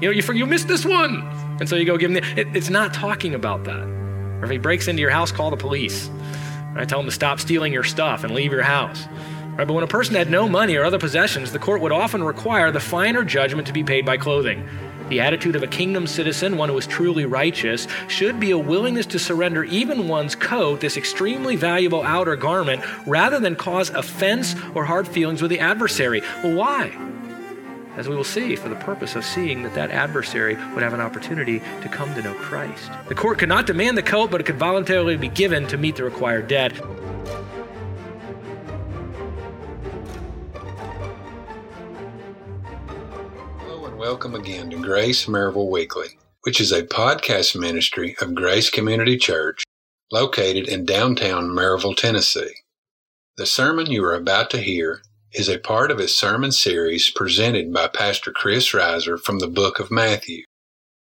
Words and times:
You 0.00 0.08
know, 0.08 0.10
you, 0.10 0.34
you 0.34 0.46
missed 0.46 0.68
this 0.68 0.84
one. 0.84 1.22
And 1.58 1.68
so 1.68 1.76
you 1.76 1.86
go 1.86 1.96
give 1.96 2.10
him 2.10 2.14
the, 2.14 2.40
it, 2.40 2.54
it's 2.54 2.68
not 2.68 2.92
talking 2.92 3.34
about 3.34 3.64
that. 3.64 3.82
Or 4.40 4.44
if 4.44 4.50
he 4.50 4.58
breaks 4.58 4.88
into 4.88 5.00
your 5.00 5.10
house, 5.10 5.32
call 5.32 5.50
the 5.50 5.56
police. 5.56 6.10
Right? 6.74 6.86
Tell 6.86 7.00
him 7.00 7.06
to 7.06 7.12
stop 7.12 7.40
stealing 7.40 7.72
your 7.72 7.84
stuff 7.84 8.22
and 8.22 8.34
leave 8.34 8.52
your 8.52 8.62
house. 8.62 9.06
Right? 9.56 9.66
But 9.66 9.72
when 9.72 9.84
a 9.84 9.88
person 9.88 10.14
had 10.14 10.30
no 10.30 10.48
money 10.48 10.76
or 10.76 10.84
other 10.84 10.98
possessions, 10.98 11.52
the 11.52 11.58
court 11.58 11.80
would 11.80 11.92
often 11.92 12.22
require 12.22 12.70
the 12.70 12.80
finer 12.80 13.24
judgment 13.24 13.66
to 13.68 13.72
be 13.72 13.82
paid 13.82 14.04
by 14.04 14.18
clothing. 14.18 14.68
The 15.08 15.20
attitude 15.20 15.56
of 15.56 15.62
a 15.62 15.68
kingdom 15.68 16.06
citizen, 16.06 16.58
one 16.58 16.68
who 16.68 16.76
is 16.76 16.86
truly 16.86 17.24
righteous, 17.24 17.86
should 18.08 18.38
be 18.38 18.50
a 18.50 18.58
willingness 18.58 19.06
to 19.06 19.18
surrender 19.18 19.64
even 19.64 20.08
one's 20.08 20.34
coat, 20.34 20.80
this 20.80 20.96
extremely 20.96 21.56
valuable 21.56 22.02
outer 22.02 22.36
garment, 22.36 22.82
rather 23.06 23.38
than 23.38 23.56
cause 23.56 23.88
offense 23.90 24.56
or 24.74 24.84
hard 24.84 25.06
feelings 25.08 25.40
with 25.40 25.50
the 25.50 25.60
adversary. 25.60 26.22
Well, 26.42 26.54
why? 26.54 26.88
As 27.96 28.10
we 28.10 28.14
will 28.14 28.24
see, 28.24 28.56
for 28.56 28.68
the 28.68 28.76
purpose 28.76 29.16
of 29.16 29.24
seeing 29.24 29.62
that 29.62 29.72
that 29.72 29.90
adversary 29.90 30.54
would 30.74 30.82
have 30.82 30.92
an 30.92 31.00
opportunity 31.00 31.60
to 31.80 31.88
come 31.88 32.12
to 32.14 32.20
know 32.20 32.34
Christ. 32.34 32.90
The 33.08 33.14
court 33.14 33.38
could 33.38 33.48
not 33.48 33.66
demand 33.66 33.96
the 33.96 34.02
coat, 34.02 34.30
but 34.30 34.38
it 34.38 34.44
could 34.44 34.58
voluntarily 34.58 35.16
be 35.16 35.28
given 35.28 35.66
to 35.68 35.78
meet 35.78 35.96
the 35.96 36.04
required 36.04 36.46
debt. 36.46 36.72
Hello, 43.60 43.86
and 43.86 43.96
welcome 43.96 44.34
again 44.34 44.68
to 44.68 44.76
Grace 44.76 45.24
Maryville 45.24 45.70
Weekly, 45.70 46.18
which 46.42 46.60
is 46.60 46.72
a 46.72 46.82
podcast 46.82 47.58
ministry 47.58 48.14
of 48.20 48.34
Grace 48.34 48.68
Community 48.68 49.16
Church 49.16 49.64
located 50.12 50.68
in 50.68 50.84
downtown 50.84 51.48
Maryville, 51.48 51.96
Tennessee. 51.96 52.56
The 53.38 53.46
sermon 53.46 53.86
you 53.86 54.04
are 54.04 54.14
about 54.14 54.50
to 54.50 54.58
hear 54.58 55.00
is 55.36 55.50
a 55.50 55.58
part 55.58 55.90
of 55.90 55.98
a 55.98 56.08
sermon 56.08 56.50
series 56.50 57.10
presented 57.10 57.70
by 57.70 57.86
Pastor 57.86 58.32
Chris 58.32 58.72
Reiser 58.72 59.20
from 59.22 59.38
the 59.38 59.46
book 59.46 59.78
of 59.78 59.90
Matthew. 59.90 60.44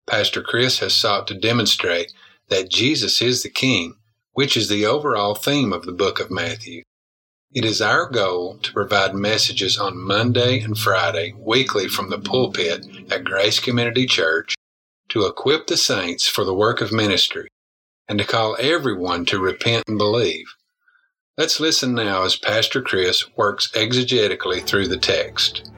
Pastor 0.07 0.41
Chris 0.41 0.79
has 0.79 0.95
sought 0.95 1.27
to 1.27 1.35
demonstrate 1.35 2.11
that 2.49 2.71
Jesus 2.71 3.21
is 3.21 3.43
the 3.43 3.49
King, 3.49 3.93
which 4.33 4.57
is 4.57 4.69
the 4.69 4.87
overall 4.87 5.35
theme 5.35 5.71
of 5.71 5.85
the 5.85 5.91
book 5.91 6.19
of 6.19 6.31
Matthew. 6.31 6.81
It 7.53 7.63
is 7.63 7.79
our 7.79 8.09
goal 8.09 8.57
to 8.63 8.73
provide 8.73 9.13
messages 9.13 9.77
on 9.77 10.01
Monday 10.01 10.61
and 10.61 10.75
Friday 10.75 11.35
weekly 11.37 11.87
from 11.87 12.09
the 12.09 12.17
pulpit 12.17 12.87
at 13.11 13.23
Grace 13.23 13.59
Community 13.59 14.07
Church 14.07 14.55
to 15.09 15.27
equip 15.27 15.67
the 15.67 15.77
saints 15.77 16.25
for 16.25 16.43
the 16.43 16.55
work 16.55 16.81
of 16.81 16.91
ministry 16.91 17.49
and 18.09 18.17
to 18.17 18.25
call 18.25 18.57
everyone 18.59 19.25
to 19.27 19.37
repent 19.37 19.83
and 19.87 19.99
believe. 19.99 20.47
Let's 21.39 21.59
listen 21.59 21.93
now 21.93 22.23
as 22.23 22.35
Pastor 22.35 22.81
Chris 22.81 23.23
works 23.37 23.67
exegetically 23.73 24.65
through 24.65 24.87
the 24.87 24.97
text. 24.97 25.69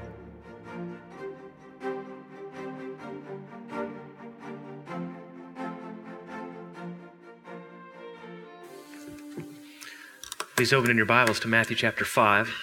Please 10.55 10.71
open 10.71 10.91
in 10.91 10.95
your 10.95 11.05
Bibles 11.05 11.41
to 11.41 11.49
Matthew 11.49 11.75
chapter 11.75 12.05
5. 12.05 12.55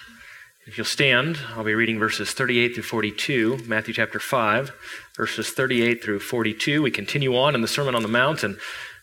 If 0.67 0.79
you'll 0.79 0.87
stand, 0.87 1.39
I'll 1.55 1.65
be 1.65 1.75
reading 1.75 1.99
verses 1.99 2.33
38 2.33 2.73
through 2.75 2.83
42. 2.85 3.59
Matthew 3.67 3.93
chapter 3.93 4.19
5, 4.19 4.73
verses 5.15 5.51
38 5.51 6.03
through 6.03 6.21
42. 6.21 6.83
We 6.83 6.91
continue 6.91 7.37
on 7.37 7.55
in 7.55 7.61
the 7.61 7.69
Sermon 7.69 7.95
on 7.95 8.03
the 8.03 8.09
Mount, 8.09 8.43
and 8.43 8.59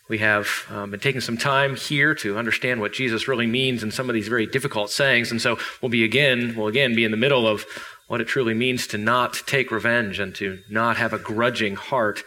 we 0.09 0.17
have 0.17 0.65
um, 0.69 0.91
been 0.91 0.99
taking 0.99 1.21
some 1.21 1.37
time 1.37 1.75
here 1.75 2.13
to 2.15 2.37
understand 2.37 2.81
what 2.81 2.93
Jesus 2.93 3.27
really 3.27 3.47
means 3.47 3.83
in 3.83 3.91
some 3.91 4.09
of 4.09 4.13
these 4.13 4.27
very 4.27 4.45
difficult 4.45 4.89
sayings. 4.89 5.31
And 5.31 5.41
so 5.41 5.57
we'll 5.81 5.89
be 5.89 6.03
again, 6.03 6.55
we'll 6.55 6.67
again 6.67 6.95
be 6.95 7.05
in 7.05 7.11
the 7.11 7.17
middle 7.17 7.47
of 7.47 7.65
what 8.07 8.19
it 8.19 8.27
truly 8.27 8.53
means 8.53 8.85
to 8.87 8.97
not 8.97 9.41
take 9.47 9.71
revenge 9.71 10.19
and 10.19 10.35
to 10.35 10.59
not 10.69 10.97
have 10.97 11.13
a 11.13 11.19
grudging 11.19 11.75
heart 11.75 12.23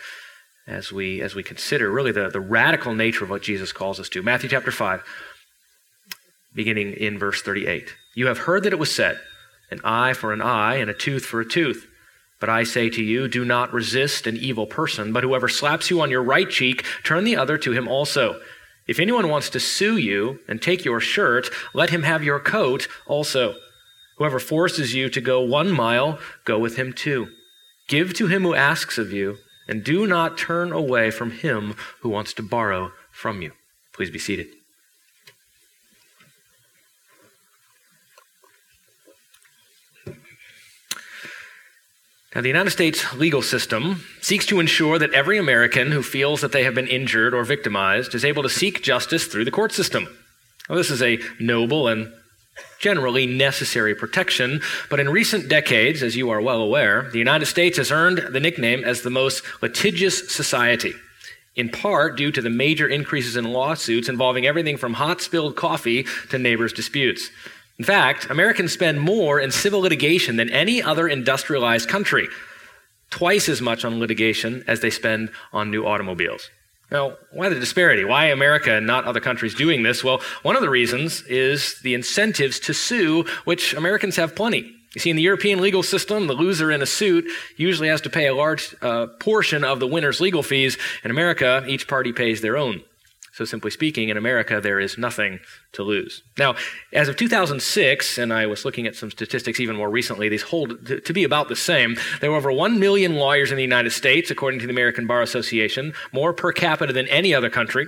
as 0.67 0.91
we 0.91 1.21
as 1.21 1.35
we 1.35 1.43
consider 1.43 1.91
really 1.91 2.13
the, 2.13 2.29
the 2.29 2.41
radical 2.41 2.95
nature 2.95 3.25
of 3.25 3.31
what 3.31 3.43
Jesus 3.43 3.73
calls 3.73 4.01
us 4.01 4.09
to. 4.09 4.23
Matthew 4.23 4.49
chapter 4.49 4.73
5 4.73 5.03
beginning 6.57 6.95
in 6.95 7.19
verse 7.19 7.43
38. 7.43 7.95
You 8.15 8.27
have 8.27 8.39
heard 8.39 8.65
that 8.65 8.73
it 8.73 8.79
was 8.79 8.93
said, 8.93 9.21
an 9.71 9.81
eye 9.85 10.15
for 10.15 10.33
an 10.33 10.41
eye 10.41 10.77
and 10.77 10.91
a 10.91 10.95
tooth 10.95 11.25
for 11.25 11.41
a 11.41 11.49
tooth. 11.49 11.87
But 12.39 12.49
I 12.49 12.65
say 12.65 12.91
to 12.91 13.03
you, 13.03 13.29
do 13.29 13.45
not 13.45 13.73
resist 13.73 14.27
an 14.27 14.37
evil 14.37 14.67
person, 14.67 15.13
but 15.13 15.25
whoever 15.25 15.49
slaps 15.49 15.91
you 15.91 16.01
on 16.01 16.11
your 16.11 16.23
right 16.23 16.49
cheek, 16.49 16.85
turn 17.03 17.25
the 17.25 17.37
other 17.37 17.57
to 17.59 17.73
him 17.73 17.89
also. 17.89 18.41
If 18.87 19.01
anyone 19.01 19.29
wants 19.29 19.51
to 19.51 19.61
sue 19.61 19.97
you 19.97 20.39
and 20.47 20.61
take 20.61 20.85
your 20.85 21.01
shirt, 21.01 21.49
let 21.75 21.91
him 21.91 22.03
have 22.03 22.23
your 22.23 22.39
coat 22.39 22.89
also. 23.07 23.55
Whoever 24.19 24.39
forces 24.39 24.95
you 24.95 25.09
to 25.11 25.21
go 25.21 25.41
one 25.41 25.71
mile, 25.71 26.19
go 26.45 26.59
with 26.59 26.77
him 26.77 26.93
two. 26.93 27.29
Give 27.89 28.13
to 28.15 28.27
him 28.27 28.43
who 28.43 28.55
asks 28.55 28.99
of 28.99 29.13
you, 29.13 29.39
and 29.69 29.83
do 29.83 30.07
not 30.07 30.39
turn 30.39 30.73
away 30.73 31.11
from 31.11 31.31
him 31.31 31.75
who 32.01 32.09
wants 32.09 32.33
to 32.35 32.43
borrow 32.43 32.93
from 33.11 33.43
you. 33.43 33.53
Please 33.93 34.11
be 34.11 34.19
seated. 34.19 34.47
Now, 42.37 42.43
the 42.43 42.49
United 42.49 42.69
States 42.69 43.15
legal 43.15 43.41
system 43.41 44.05
seeks 44.21 44.45
to 44.45 44.61
ensure 44.61 44.99
that 44.99 45.15
every 45.15 45.39
American 45.39 45.91
who 45.91 46.03
feels 46.03 46.43
that 46.43 46.53
they 46.53 46.65
have 46.65 46.75
been 46.75 46.87
injured 46.87 47.33
or 47.33 47.45
victimized 47.45 48.15
is 48.15 48.27
able 48.27 48.43
to 48.43 48.51
seek 48.51 48.83
justice 48.83 49.27
through 49.27 49.47
the 49.47 49.51
court 49.51 49.73
system. 49.73 50.07
Well, 50.69 50.77
this 50.77 50.91
is 50.91 51.01
a 51.01 51.19
noble 51.41 51.89
and 51.89 52.13
generally 52.79 53.25
necessary 53.27 53.95
protection, 53.95 54.61
but 54.91 55.01
in 55.01 55.09
recent 55.09 55.49
decades, 55.49 56.03
as 56.03 56.15
you 56.15 56.29
are 56.29 56.43
well 56.43 56.61
aware, 56.61 57.09
the 57.11 57.19
United 57.19 57.47
States 57.47 57.79
has 57.79 57.91
earned 57.91 58.19
the 58.19 58.41
nickname 58.41 58.85
as 58.85 59.01
the 59.01 59.09
most 59.09 59.43
litigious 59.63 60.31
society, 60.31 60.93
in 61.55 61.71
part 61.71 62.19
due 62.19 62.31
to 62.33 62.43
the 62.43 62.51
major 62.51 62.87
increases 62.87 63.37
in 63.37 63.51
lawsuits 63.51 64.11
involving 64.11 64.45
everything 64.45 64.77
from 64.77 64.93
hot 64.93 65.23
spilled 65.23 65.57
coffee 65.57 66.05
to 66.29 66.39
neighbors' 66.39 66.75
disputes. 66.75 67.31
In 67.79 67.85
fact, 67.85 68.31
Americans 68.31 68.73
spend 68.73 69.01
more 69.01 69.39
in 69.39 69.51
civil 69.51 69.81
litigation 69.81 70.37
than 70.37 70.51
any 70.51 70.83
other 70.83 71.07
industrialized 71.09 71.89
country, 71.89 72.29
twice 73.11 73.49
as 73.49 73.61
much 73.61 73.85
on 73.85 74.01
litigation 74.01 74.65
as 74.67 74.81
they 74.81 74.91
spend 74.91 75.31
on 75.53 75.71
new 75.71 75.87
automobiles. 75.87 76.51
Now, 76.91 77.17
why 77.33 77.49
the 77.49 77.59
disparity? 77.59 78.05
Why 78.05 78.27
America 78.27 78.73
and 78.73 78.87
not 78.87 79.05
other 79.05 79.21
countries 79.21 79.55
doing 79.55 79.83
this? 79.83 80.05
Well, 80.05 80.23
one 80.43 80.57
of 80.57 80.63
the 80.63 80.71
reasons 80.71 81.23
is 81.23 81.81
the 81.83 81.95
incentives 81.95 82.61
to 82.61 82.73
sue, 82.75 83.25
which 83.45 83.75
Americans 83.75 84.17
have 84.17 84.37
plenty. 84.37 84.73
You 84.95 85.01
see, 85.01 85.11
in 85.11 85.17
the 85.17 85.23
European 85.23 85.61
legal 85.61 85.83
system, 85.83 86.27
the 86.27 86.33
loser 86.33 86.71
in 86.71 86.81
a 86.81 86.87
suit 86.87 87.27
usually 87.57 87.89
has 87.89 88.01
to 88.03 88.11
pay 88.11 88.29
a 88.29 88.35
large 88.35 88.75
uh, 88.81 89.09
portion 89.19 89.65
of 89.65 89.81
the 89.81 89.87
winner's 89.87 90.21
legal 90.21 90.43
fees. 90.43 90.79
In 91.05 91.11
America, 91.11 91.65
each 91.67 91.87
party 91.87 92.13
pays 92.13 92.41
their 92.41 92.57
own. 92.57 92.83
So, 93.37 93.45
simply 93.45 93.71
speaking, 93.71 94.09
in 94.09 94.17
America, 94.17 94.63
there 94.63 94.81
is 94.81 94.97
nothing 94.97 95.41
to 95.73 95.83
lose. 95.83 96.23
Now, 96.39 96.55
as 96.95 97.07
of 97.07 97.17
2006, 97.17 98.17
and 98.17 98.33
I 98.33 98.47
was 98.47 98.65
looking 98.65 98.87
at 98.87 98.97
some 98.97 99.11
statistics 99.11 99.61
even 99.61 99.77
more 99.77 99.91
recently, 99.91 100.31
these 100.31 100.41
hold 100.41 100.87
to 100.87 101.13
be 101.13 101.23
about 101.23 101.51
the 101.51 101.55
same. 101.55 101.99
There 102.23 102.31
were 102.31 102.39
over 102.39 102.51
1 102.51 102.81
million 102.81 103.17
lawyers 103.17 103.51
in 103.51 103.59
the 103.59 103.63
United 103.63 103.91
States, 103.91 104.31
according 104.31 104.61
to 104.61 104.67
the 104.67 104.73
American 104.73 105.07
Bar 105.07 105.21
Association, 105.21 105.93
more 106.13 106.33
per 106.33 106.51
capita 106.51 106.95
than 106.95 107.09
any 107.09 107.35
other 107.35 107.51
country. 107.51 107.87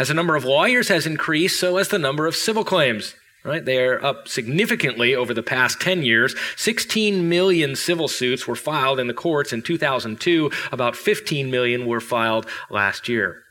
As 0.00 0.08
the 0.08 0.14
number 0.14 0.34
of 0.34 0.44
lawyers 0.44 0.88
has 0.88 1.06
increased, 1.06 1.60
so 1.60 1.76
has 1.76 1.90
the 1.90 2.00
number 2.00 2.26
of 2.26 2.34
civil 2.34 2.64
claims. 2.64 3.14
Right? 3.44 3.64
They 3.64 3.78
are 3.78 4.04
up 4.04 4.26
significantly 4.26 5.14
over 5.14 5.32
the 5.32 5.44
past 5.44 5.80
10 5.80 6.02
years. 6.02 6.34
16 6.56 7.28
million 7.28 7.76
civil 7.76 8.08
suits 8.08 8.48
were 8.48 8.56
filed 8.56 8.98
in 8.98 9.06
the 9.06 9.14
courts 9.14 9.52
in 9.52 9.62
2002. 9.62 10.50
About 10.72 10.96
15 10.96 11.52
million 11.52 11.86
were 11.86 12.00
filed 12.00 12.46
last 12.68 13.08
year 13.08 13.44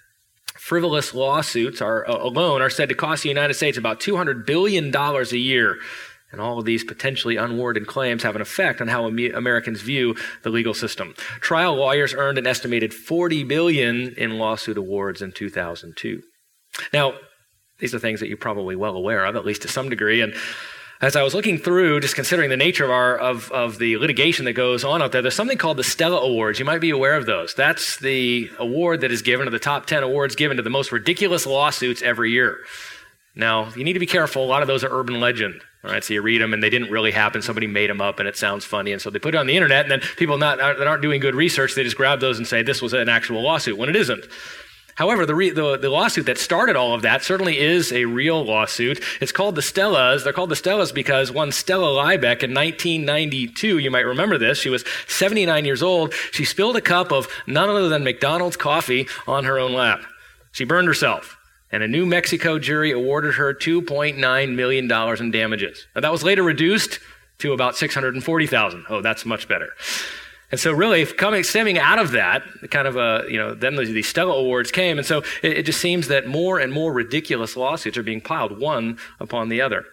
frivolous 0.67 1.13
lawsuits 1.13 1.81
are, 1.81 2.05
uh, 2.09 2.17
alone 2.17 2.61
are 2.61 2.69
said 2.69 2.89
to 2.89 2.95
cost 2.95 3.23
the 3.23 3.29
United 3.29 3.53
States 3.53 3.77
about 3.77 4.01
$200 4.01 4.45
billion 4.45 4.93
a 4.93 5.23
year. 5.37 5.77
And 6.29 6.41
all 6.41 6.59
of 6.59 6.65
these 6.65 6.83
potentially 6.83 7.37
unwarranted 7.37 7.87
claims 7.87 8.23
have 8.23 8.35
an 8.35 8.41
effect 8.41 8.81
on 8.81 8.89
how 8.89 9.07
Americans 9.07 9.79
view 9.79 10.17
the 10.43 10.49
legal 10.49 10.73
system. 10.73 11.13
Trial 11.39 11.73
lawyers 11.73 12.13
earned 12.13 12.37
an 12.37 12.45
estimated 12.45 12.93
40 12.93 13.45
billion 13.45 14.13
in 14.17 14.37
lawsuit 14.37 14.77
awards 14.77 15.21
in 15.21 15.31
2002. 15.31 16.21
Now, 16.91 17.13
these 17.79 17.95
are 17.95 17.99
things 17.99 18.19
that 18.19 18.27
you're 18.27 18.35
probably 18.35 18.75
well 18.75 18.97
aware 18.97 19.23
of, 19.23 19.37
at 19.37 19.45
least 19.45 19.61
to 19.61 19.69
some 19.69 19.89
degree. 19.89 20.21
And 20.21 20.33
as 20.99 21.15
I 21.15 21.21
was 21.21 21.35
looking 21.35 21.57
through, 21.59 21.99
just 21.99 22.15
considering 22.15 22.49
the 22.49 22.57
nature 22.57 22.83
of, 22.83 22.89
our, 22.89 23.17
of, 23.17 23.51
of 23.51 23.77
the 23.77 23.97
litigation 23.97 24.45
that 24.45 24.53
goes 24.53 24.83
on 24.83 25.01
out 25.01 25.11
there, 25.11 25.21
there's 25.21 25.35
something 25.35 25.57
called 25.57 25.77
the 25.77 25.83
Stella 25.83 26.17
Awards. 26.17 26.57
You 26.57 26.65
might 26.65 26.81
be 26.81 26.89
aware 26.89 27.15
of 27.15 27.27
those. 27.27 27.53
That's 27.53 27.97
the 27.97 28.49
award 28.57 29.01
that 29.01 29.11
is 29.11 29.21
given 29.21 29.45
to 29.45 29.51
the 29.51 29.59
top 29.59 29.85
10 29.85 30.01
awards 30.01 30.35
given 30.35 30.57
to 30.57 30.63
the 30.63 30.71
most 30.71 30.91
ridiculous 30.91 31.45
lawsuits 31.45 32.01
every 32.01 32.31
year. 32.31 32.59
Now, 33.35 33.69
you 33.75 33.83
need 33.83 33.93
to 33.93 33.99
be 33.99 34.07
careful. 34.07 34.43
A 34.43 34.47
lot 34.47 34.63
of 34.63 34.67
those 34.67 34.83
are 34.83 34.89
urban 34.91 35.19
legend. 35.19 35.61
All 35.83 35.91
right, 35.91 36.03
so 36.03 36.15
you 36.15 36.23
read 36.23 36.41
them 36.41 36.53
and 36.53 36.63
they 36.63 36.71
didn't 36.71 36.89
really 36.89 37.11
happen. 37.11 37.43
Somebody 37.43 37.67
made 37.67 37.91
them 37.91 38.01
up 38.01 38.19
and 38.19 38.27
it 38.27 38.35
sounds 38.35 38.65
funny. 38.65 38.91
And 38.91 38.99
so 38.99 39.11
they 39.11 39.19
put 39.19 39.35
it 39.35 39.37
on 39.37 39.45
the 39.45 39.55
internet 39.55 39.85
and 39.85 39.91
then 39.91 39.99
people 40.17 40.39
not, 40.39 40.57
that 40.57 40.87
aren't 40.87 41.03
doing 41.03 41.21
good 41.21 41.35
research, 41.35 41.75
they 41.75 41.83
just 41.83 41.95
grab 41.95 42.19
those 42.19 42.39
and 42.39 42.47
say 42.47 42.63
this 42.63 42.81
was 42.81 42.93
an 42.93 43.07
actual 43.07 43.43
lawsuit 43.43 43.77
when 43.77 43.87
it 43.87 43.95
isn't. 43.95 44.25
However, 44.97 45.27
the, 45.27 45.35
re- 45.35 45.51
the, 45.51 45.77
the, 45.77 45.91
lawsuit 45.91 46.25
that 46.25 46.39
started 46.39 46.75
all 46.75 46.95
of 46.95 47.03
that 47.03 47.23
certainly 47.23 47.59
is 47.59 47.93
a 47.93 48.05
real 48.05 48.43
lawsuit. 48.43 48.99
It's 49.21 49.31
called 49.31 49.53
the 49.53 49.61
Stellas. 49.61 50.23
They're 50.23 50.33
called 50.33 50.49
the 50.49 50.55
Stellas 50.55 50.91
because 50.91 51.31
one 51.31 51.51
Stella 51.51 51.85
Liebeck 51.85 52.41
in 52.41 52.51
1992, 52.51 53.77
you 53.77 53.91
might 53.91 54.07
remember 54.07 54.39
this, 54.39 54.57
she 54.57 54.71
was 54.71 54.83
79 55.07 55.65
years 55.65 55.83
old. 55.83 56.15
She 56.31 56.43
spilled 56.45 56.77
a 56.77 56.81
cup 56.81 57.11
of 57.11 57.27
none 57.45 57.69
other 57.69 57.89
than 57.89 58.03
McDonald's 58.03 58.57
coffee 58.57 59.07
on 59.27 59.43
her 59.43 59.59
own 59.59 59.73
lap. 59.73 60.01
She 60.51 60.65
burned 60.65 60.87
herself, 60.87 61.37
and 61.71 61.83
a 61.83 61.87
New 61.87 62.07
Mexico 62.07 62.57
jury 62.57 62.91
awarded 62.91 63.35
her 63.35 63.53
$2.9 63.53 64.55
million 64.55 64.91
in 64.91 65.31
damages. 65.31 65.85
Now, 65.93 66.01
that 66.01 66.11
was 66.11 66.23
later 66.23 66.41
reduced 66.41 66.99
to 67.37 67.53
about 67.53 67.77
640,000. 67.77 68.85
Oh, 68.89 69.01
that's 69.01 69.27
much 69.27 69.47
better. 69.47 69.73
And 70.49 70.59
so, 70.59 70.71
really, 70.71 71.05
coming 71.05 71.43
stemming 71.43 71.77
out 71.77 71.99
of 71.99 72.11
that, 72.11 72.41
kind 72.71 72.87
of 72.87 72.95
a 72.95 73.25
you 73.29 73.37
know, 73.37 73.53
then 73.53 73.75
the, 73.75 74.01
Stella 74.01 74.33
Awards 74.33 74.71
came, 74.71 74.97
and 74.97 75.05
so 75.05 75.23
it, 75.43 75.57
it, 75.57 75.65
just 75.65 75.81
seems 75.81 76.07
that 76.07 76.25
more 76.25 76.57
and 76.57 76.71
more 76.71 76.93
ridiculous 76.93 77.57
lawsuits 77.57 77.97
are 77.97 78.03
being 78.03 78.21
piled 78.21 78.57
one 78.57 78.97
upon 79.19 79.49
the 79.49 79.61
other. 79.61 79.83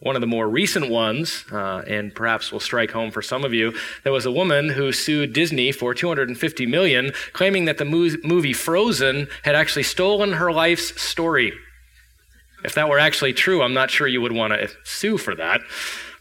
One 0.00 0.14
of 0.14 0.20
the 0.20 0.28
more 0.28 0.48
recent 0.48 0.88
ones, 0.88 1.44
uh, 1.50 1.82
and 1.86 2.14
perhaps 2.14 2.52
will 2.52 2.60
strike 2.60 2.92
home 2.92 3.10
for 3.10 3.22
some 3.22 3.44
of 3.44 3.52
you, 3.52 3.74
there 4.04 4.12
was 4.12 4.26
a 4.26 4.30
woman 4.30 4.68
who 4.68 4.92
sued 4.92 5.32
Disney 5.32 5.72
for 5.72 5.94
250 5.94 6.66
million, 6.66 7.12
claiming 7.32 7.64
that 7.64 7.78
the 7.78 7.84
movie 7.84 8.52
Frozen 8.52 9.28
had 9.42 9.56
actually 9.56 9.84
stolen 9.84 10.34
her 10.34 10.52
life's 10.52 11.00
story. 11.00 11.52
If 12.64 12.74
that 12.74 12.88
were 12.88 12.98
actually 12.98 13.32
true, 13.32 13.62
I'm 13.62 13.74
not 13.74 13.90
sure 13.90 14.06
you 14.06 14.20
would 14.20 14.32
want 14.32 14.52
to 14.52 14.68
sue 14.84 15.18
for 15.18 15.34
that. 15.34 15.60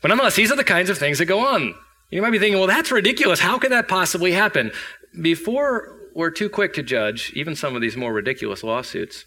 But 0.02 0.10
nonetheless, 0.10 0.36
these 0.36 0.52
are 0.52 0.58
the 0.58 0.64
kinds 0.64 0.90
of 0.90 0.98
things 0.98 1.20
that 1.20 1.26
go 1.26 1.46
on. 1.46 1.76
You 2.14 2.22
might 2.22 2.30
be 2.30 2.38
thinking, 2.38 2.60
well, 2.60 2.68
that's 2.68 2.92
ridiculous. 2.92 3.40
How 3.40 3.58
could 3.58 3.72
that 3.72 3.88
possibly 3.88 4.34
happen? 4.34 4.72
Before 5.20 5.98
we're 6.14 6.30
too 6.30 6.48
quick 6.48 6.76
to 6.76 6.84
judge 6.84 7.34
even 7.34 7.56
some 7.56 7.76
of 7.76 7.82
these 7.82 7.98
more 7.98 8.14
ridiculous 8.14 8.64
lawsuits, 8.64 9.26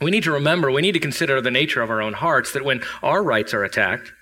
we 0.00 0.12
need 0.12 0.22
to 0.22 0.30
remember, 0.30 0.70
we 0.70 0.82
need 0.82 0.92
to 0.92 1.00
consider 1.00 1.40
the 1.40 1.50
nature 1.50 1.82
of 1.82 1.90
our 1.90 2.00
own 2.00 2.12
hearts 2.12 2.52
that 2.52 2.64
when 2.64 2.80
our 3.02 3.24
rights 3.24 3.52
are 3.52 3.64
attacked, 3.64 4.12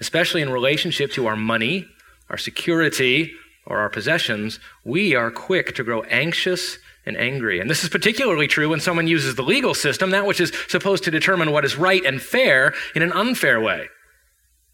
especially 0.00 0.40
in 0.40 0.48
relationship 0.48 1.12
to 1.12 1.26
our 1.26 1.36
money, 1.36 1.86
our 2.30 2.38
security, 2.38 3.30
or 3.66 3.76
our 3.80 3.90
possessions, 3.90 4.58
we 4.82 5.14
are 5.14 5.30
quick 5.30 5.74
to 5.74 5.84
grow 5.84 6.00
anxious 6.04 6.78
and 7.04 7.14
angry. 7.18 7.60
And 7.60 7.68
this 7.68 7.84
is 7.84 7.90
particularly 7.90 8.46
true 8.46 8.70
when 8.70 8.80
someone 8.80 9.06
uses 9.06 9.34
the 9.34 9.42
legal 9.42 9.74
system, 9.74 10.12
that 10.12 10.24
which 10.24 10.40
is 10.40 10.50
supposed 10.68 11.04
to 11.04 11.10
determine 11.10 11.50
what 11.50 11.66
is 11.66 11.76
right 11.76 12.06
and 12.06 12.22
fair, 12.22 12.72
in 12.94 13.02
an 13.02 13.12
unfair 13.12 13.60
way. 13.60 13.88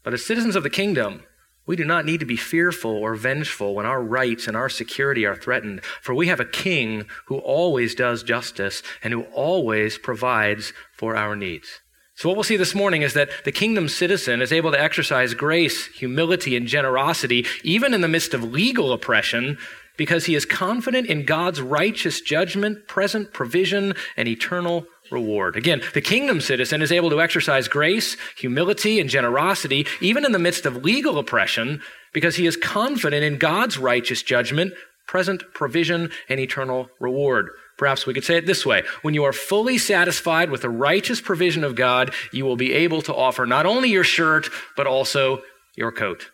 But 0.03 0.13
as 0.13 0.25
citizens 0.25 0.55
of 0.55 0.63
the 0.63 0.69
kingdom, 0.69 1.23
we 1.67 1.75
do 1.75 1.85
not 1.85 2.05
need 2.05 2.21
to 2.21 2.25
be 2.25 2.37
fearful 2.37 2.91
or 2.91 3.15
vengeful 3.15 3.75
when 3.75 3.85
our 3.85 4.01
rights 4.01 4.47
and 4.47 4.57
our 4.57 4.69
security 4.69 5.25
are 5.25 5.35
threatened, 5.35 5.83
for 6.01 6.15
we 6.15 6.27
have 6.27 6.39
a 6.39 6.45
king 6.45 7.05
who 7.25 7.37
always 7.39 7.93
does 7.93 8.23
justice 8.23 8.81
and 9.03 9.13
who 9.13 9.23
always 9.33 9.97
provides 9.97 10.73
for 10.93 11.15
our 11.15 11.35
needs. 11.35 11.81
So, 12.15 12.27
what 12.27 12.35
we'll 12.35 12.43
see 12.43 12.57
this 12.57 12.73
morning 12.73 13.03
is 13.03 13.13
that 13.13 13.29
the 13.43 13.51
kingdom 13.51 13.87
citizen 13.87 14.41
is 14.41 14.51
able 14.51 14.71
to 14.71 14.81
exercise 14.81 15.35
grace, 15.35 15.85
humility, 15.85 16.55
and 16.55 16.65
generosity, 16.65 17.45
even 17.63 17.93
in 17.93 18.01
the 18.01 18.07
midst 18.07 18.33
of 18.33 18.43
legal 18.43 18.91
oppression, 18.91 19.59
because 19.97 20.25
he 20.25 20.35
is 20.35 20.45
confident 20.45 21.07
in 21.07 21.25
God's 21.25 21.61
righteous 21.61 22.21
judgment, 22.21 22.87
present 22.87 23.33
provision, 23.33 23.95
and 24.15 24.27
eternal 24.27 24.85
reward. 25.11 25.55
Again, 25.55 25.81
the 25.93 26.01
kingdom 26.01 26.41
citizen 26.41 26.81
is 26.81 26.91
able 26.91 27.09
to 27.09 27.21
exercise 27.21 27.67
grace, 27.67 28.17
humility, 28.37 28.99
and 28.99 29.09
generosity 29.09 29.85
even 30.01 30.25
in 30.25 30.31
the 30.31 30.39
midst 30.39 30.65
of 30.65 30.83
legal 30.83 31.17
oppression 31.17 31.81
because 32.13 32.35
he 32.35 32.45
is 32.45 32.57
confident 32.57 33.23
in 33.23 33.37
God's 33.37 33.77
righteous 33.77 34.21
judgment, 34.21 34.73
present 35.07 35.43
provision, 35.53 36.11
and 36.29 36.39
eternal 36.39 36.89
reward. 36.99 37.49
Perhaps 37.77 38.05
we 38.05 38.13
could 38.13 38.23
say 38.23 38.37
it 38.37 38.45
this 38.45 38.65
way 38.65 38.83
When 39.01 39.13
you 39.13 39.23
are 39.23 39.33
fully 39.33 39.77
satisfied 39.77 40.49
with 40.49 40.61
the 40.61 40.69
righteous 40.69 41.21
provision 41.21 41.63
of 41.63 41.75
God, 41.75 42.13
you 42.31 42.45
will 42.45 42.57
be 42.57 42.73
able 42.73 43.01
to 43.03 43.15
offer 43.15 43.45
not 43.45 43.65
only 43.65 43.89
your 43.89 44.03
shirt, 44.03 44.49
but 44.75 44.87
also 44.87 45.41
your 45.75 45.91
coat. 45.91 46.31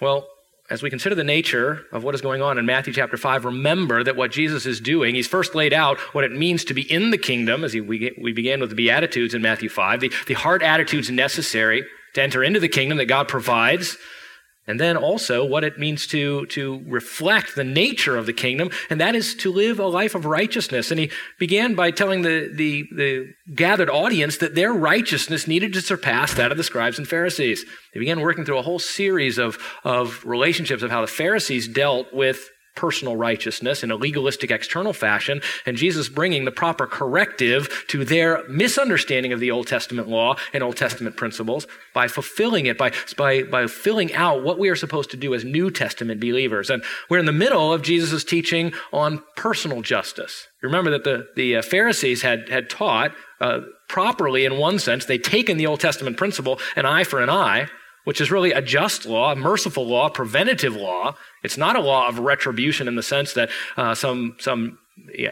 Well, 0.00 0.26
as 0.70 0.82
we 0.82 0.88
consider 0.88 1.14
the 1.14 1.24
nature 1.24 1.84
of 1.92 2.04
what 2.04 2.14
is 2.14 2.22
going 2.22 2.40
on 2.40 2.56
in 2.56 2.64
Matthew 2.64 2.92
chapter 2.92 3.18
5, 3.18 3.44
remember 3.44 4.02
that 4.02 4.16
what 4.16 4.32
Jesus 4.32 4.64
is 4.64 4.80
doing, 4.80 5.14
he's 5.14 5.28
first 5.28 5.54
laid 5.54 5.74
out 5.74 5.98
what 6.14 6.24
it 6.24 6.32
means 6.32 6.64
to 6.64 6.74
be 6.74 6.90
in 6.90 7.10
the 7.10 7.18
kingdom, 7.18 7.64
as 7.64 7.74
he, 7.74 7.80
we, 7.82 8.14
we 8.18 8.32
began 8.32 8.60
with 8.60 8.70
the 8.70 8.76
Beatitudes 8.76 9.34
in 9.34 9.42
Matthew 9.42 9.68
5, 9.68 10.00
the, 10.00 10.12
the 10.26 10.34
heart 10.34 10.62
attitudes 10.62 11.10
necessary 11.10 11.84
to 12.14 12.22
enter 12.22 12.42
into 12.42 12.60
the 12.60 12.68
kingdom 12.68 12.96
that 12.98 13.06
God 13.06 13.28
provides 13.28 13.98
and 14.66 14.80
then 14.80 14.96
also 14.96 15.44
what 15.44 15.64
it 15.64 15.78
means 15.78 16.06
to, 16.08 16.46
to 16.46 16.82
reflect 16.86 17.54
the 17.54 17.64
nature 17.64 18.16
of 18.16 18.26
the 18.26 18.32
kingdom, 18.32 18.70
and 18.88 19.00
that 19.00 19.14
is 19.14 19.34
to 19.36 19.52
live 19.52 19.78
a 19.78 19.86
life 19.86 20.14
of 20.14 20.24
righteousness. 20.24 20.90
And 20.90 20.98
he 21.00 21.10
began 21.38 21.74
by 21.74 21.90
telling 21.90 22.22
the, 22.22 22.50
the, 22.52 22.88
the 22.92 23.34
gathered 23.54 23.90
audience 23.90 24.38
that 24.38 24.54
their 24.54 24.72
righteousness 24.72 25.46
needed 25.46 25.72
to 25.74 25.80
surpass 25.80 26.34
that 26.34 26.50
of 26.50 26.56
the 26.56 26.64
scribes 26.64 26.98
and 26.98 27.06
Pharisees. 27.06 27.64
He 27.92 27.98
began 27.98 28.20
working 28.20 28.44
through 28.44 28.58
a 28.58 28.62
whole 28.62 28.78
series 28.78 29.38
of, 29.38 29.58
of 29.84 30.24
relationships 30.24 30.82
of 30.82 30.90
how 30.90 31.00
the 31.02 31.06
Pharisees 31.06 31.68
dealt 31.68 32.12
with 32.12 32.50
personal 32.74 33.16
righteousness 33.16 33.82
in 33.82 33.90
a 33.90 33.96
legalistic 33.96 34.50
external 34.50 34.92
fashion, 34.92 35.40
and 35.66 35.76
Jesus 35.76 36.08
bringing 36.08 36.44
the 36.44 36.50
proper 36.50 36.86
corrective 36.86 37.84
to 37.88 38.04
their 38.04 38.46
misunderstanding 38.48 39.32
of 39.32 39.40
the 39.40 39.50
Old 39.50 39.66
Testament 39.66 40.08
law 40.08 40.36
and 40.52 40.62
Old 40.62 40.76
Testament 40.76 41.16
principles 41.16 41.66
by 41.92 42.08
fulfilling 42.08 42.66
it, 42.66 42.76
by, 42.76 42.92
by, 43.16 43.42
by 43.44 43.66
filling 43.66 44.12
out 44.14 44.42
what 44.42 44.58
we 44.58 44.68
are 44.68 44.76
supposed 44.76 45.10
to 45.10 45.16
do 45.16 45.34
as 45.34 45.44
New 45.44 45.70
Testament 45.70 46.20
believers. 46.20 46.70
And 46.70 46.82
we're 47.08 47.18
in 47.18 47.26
the 47.26 47.32
middle 47.32 47.72
of 47.72 47.82
Jesus' 47.82 48.24
teaching 48.24 48.72
on 48.92 49.22
personal 49.36 49.82
justice. 49.82 50.48
You 50.62 50.68
remember 50.68 50.90
that 50.90 51.04
the, 51.04 51.28
the 51.36 51.56
uh, 51.56 51.62
Pharisees 51.62 52.22
had, 52.22 52.48
had 52.48 52.70
taught 52.70 53.12
uh, 53.40 53.60
properly, 53.88 54.44
in 54.44 54.56
one 54.56 54.78
sense, 54.78 55.04
they'd 55.04 55.22
taken 55.22 55.56
the 55.58 55.66
Old 55.66 55.80
Testament 55.80 56.16
principle, 56.16 56.58
an 56.74 56.86
eye 56.86 57.04
for 57.04 57.20
an 57.20 57.30
eye, 57.30 57.68
which 58.04 58.20
is 58.20 58.30
really 58.30 58.52
a 58.52 58.62
just 58.62 59.06
law, 59.06 59.32
a 59.32 59.36
merciful 59.36 59.86
law, 59.86 60.08
preventative 60.08 60.76
law. 60.76 61.16
It's 61.42 61.58
not 61.58 61.76
a 61.76 61.80
law 61.80 62.08
of 62.08 62.18
retribution 62.18 62.88
in 62.88 62.94
the 62.94 63.02
sense 63.02 63.32
that 63.34 63.50
uh, 63.76 63.94
some, 63.94 64.36
some 64.38 64.78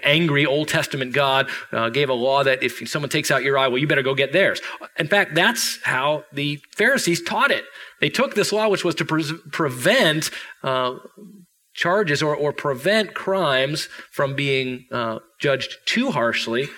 angry 0.03 0.45
Old 0.45 0.69
Testament 0.69 1.13
God 1.13 1.49
uh, 1.71 1.89
gave 1.89 2.09
a 2.09 2.15
law 2.15 2.43
that 2.43 2.63
if 2.63 2.87
someone 2.89 3.09
takes 3.09 3.31
out 3.31 3.43
your 3.43 3.57
eye, 3.57 3.69
well, 3.69 3.79
you 3.79 3.87
better 3.87 4.03
go 4.03 4.15
get 4.15 4.33
theirs. 4.33 4.61
In 4.99 5.09
fact, 5.09 5.35
that's 5.35 5.81
how 5.85 6.25
the 6.33 6.61
Pharisees 6.77 7.23
taught 7.23 7.51
it. 7.51 7.65
They 8.01 8.09
took 8.09 8.35
this 8.35 8.53
law, 8.53 8.69
which 8.69 8.85
was 8.85 8.95
to 8.97 9.05
pre- 9.05 9.39
prevent 9.53 10.31
uh, 10.63 10.97
charges 11.75 12.23
or, 12.23 12.35
or 12.35 12.53
prevent 12.53 13.15
crimes 13.15 13.89
from 14.11 14.35
being 14.35 14.87
uh, 14.91 15.21
judged 15.39 15.77
too 15.87 16.11
harshly 16.11 16.69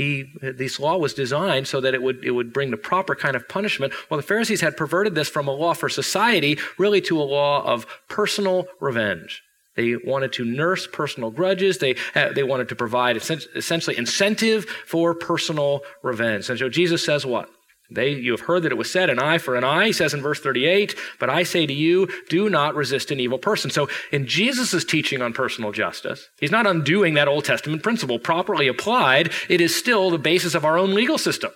he, 0.00 0.32
this 0.40 0.80
law 0.80 0.96
was 0.96 1.12
designed 1.12 1.68
so 1.68 1.78
that 1.82 1.92
it 1.92 2.02
would, 2.02 2.24
it 2.24 2.30
would 2.30 2.54
bring 2.54 2.70
the 2.70 2.78
proper 2.78 3.14
kind 3.14 3.36
of 3.36 3.46
punishment. 3.50 3.92
Well, 4.08 4.16
the 4.16 4.26
Pharisees 4.26 4.62
had 4.62 4.74
perverted 4.74 5.14
this 5.14 5.28
from 5.28 5.46
a 5.46 5.52
law 5.52 5.74
for 5.74 5.90
society 5.90 6.58
really 6.78 7.02
to 7.02 7.20
a 7.20 7.22
law 7.22 7.62
of 7.66 7.86
personal 8.08 8.66
revenge. 8.80 9.42
They 9.76 9.96
wanted 9.96 10.32
to 10.34 10.44
nurse 10.46 10.86
personal 10.86 11.30
grudges. 11.30 11.78
They, 11.78 11.96
uh, 12.14 12.32
they 12.32 12.42
wanted 12.42 12.70
to 12.70 12.76
provide 12.76 13.18
essentially 13.18 13.98
incentive 13.98 14.64
for 14.64 15.14
personal 15.14 15.82
revenge. 16.02 16.48
And 16.48 16.58
so 16.58 16.70
Jesus 16.70 17.04
says 17.04 17.26
what? 17.26 17.50
They, 17.90 18.10
you 18.10 18.30
have 18.30 18.42
heard 18.42 18.62
that 18.62 18.72
it 18.72 18.78
was 18.78 18.90
said, 18.90 19.10
an 19.10 19.18
eye 19.18 19.38
for 19.38 19.56
an 19.56 19.64
eye, 19.64 19.86
he 19.86 19.92
says 19.92 20.14
in 20.14 20.22
verse 20.22 20.38
38, 20.40 20.94
but 21.18 21.28
I 21.28 21.42
say 21.42 21.66
to 21.66 21.72
you, 21.72 22.08
do 22.28 22.48
not 22.48 22.76
resist 22.76 23.10
an 23.10 23.18
evil 23.18 23.38
person. 23.38 23.70
So 23.70 23.88
in 24.12 24.26
Jesus' 24.26 24.84
teaching 24.84 25.20
on 25.22 25.32
personal 25.32 25.72
justice, 25.72 26.28
he's 26.38 26.52
not 26.52 26.66
undoing 26.66 27.14
that 27.14 27.26
Old 27.26 27.44
Testament 27.44 27.82
principle. 27.82 28.20
Properly 28.20 28.68
applied, 28.68 29.32
it 29.48 29.60
is 29.60 29.74
still 29.74 30.10
the 30.10 30.18
basis 30.18 30.54
of 30.54 30.64
our 30.64 30.78
own 30.78 30.94
legal 30.94 31.18
system. 31.18 31.50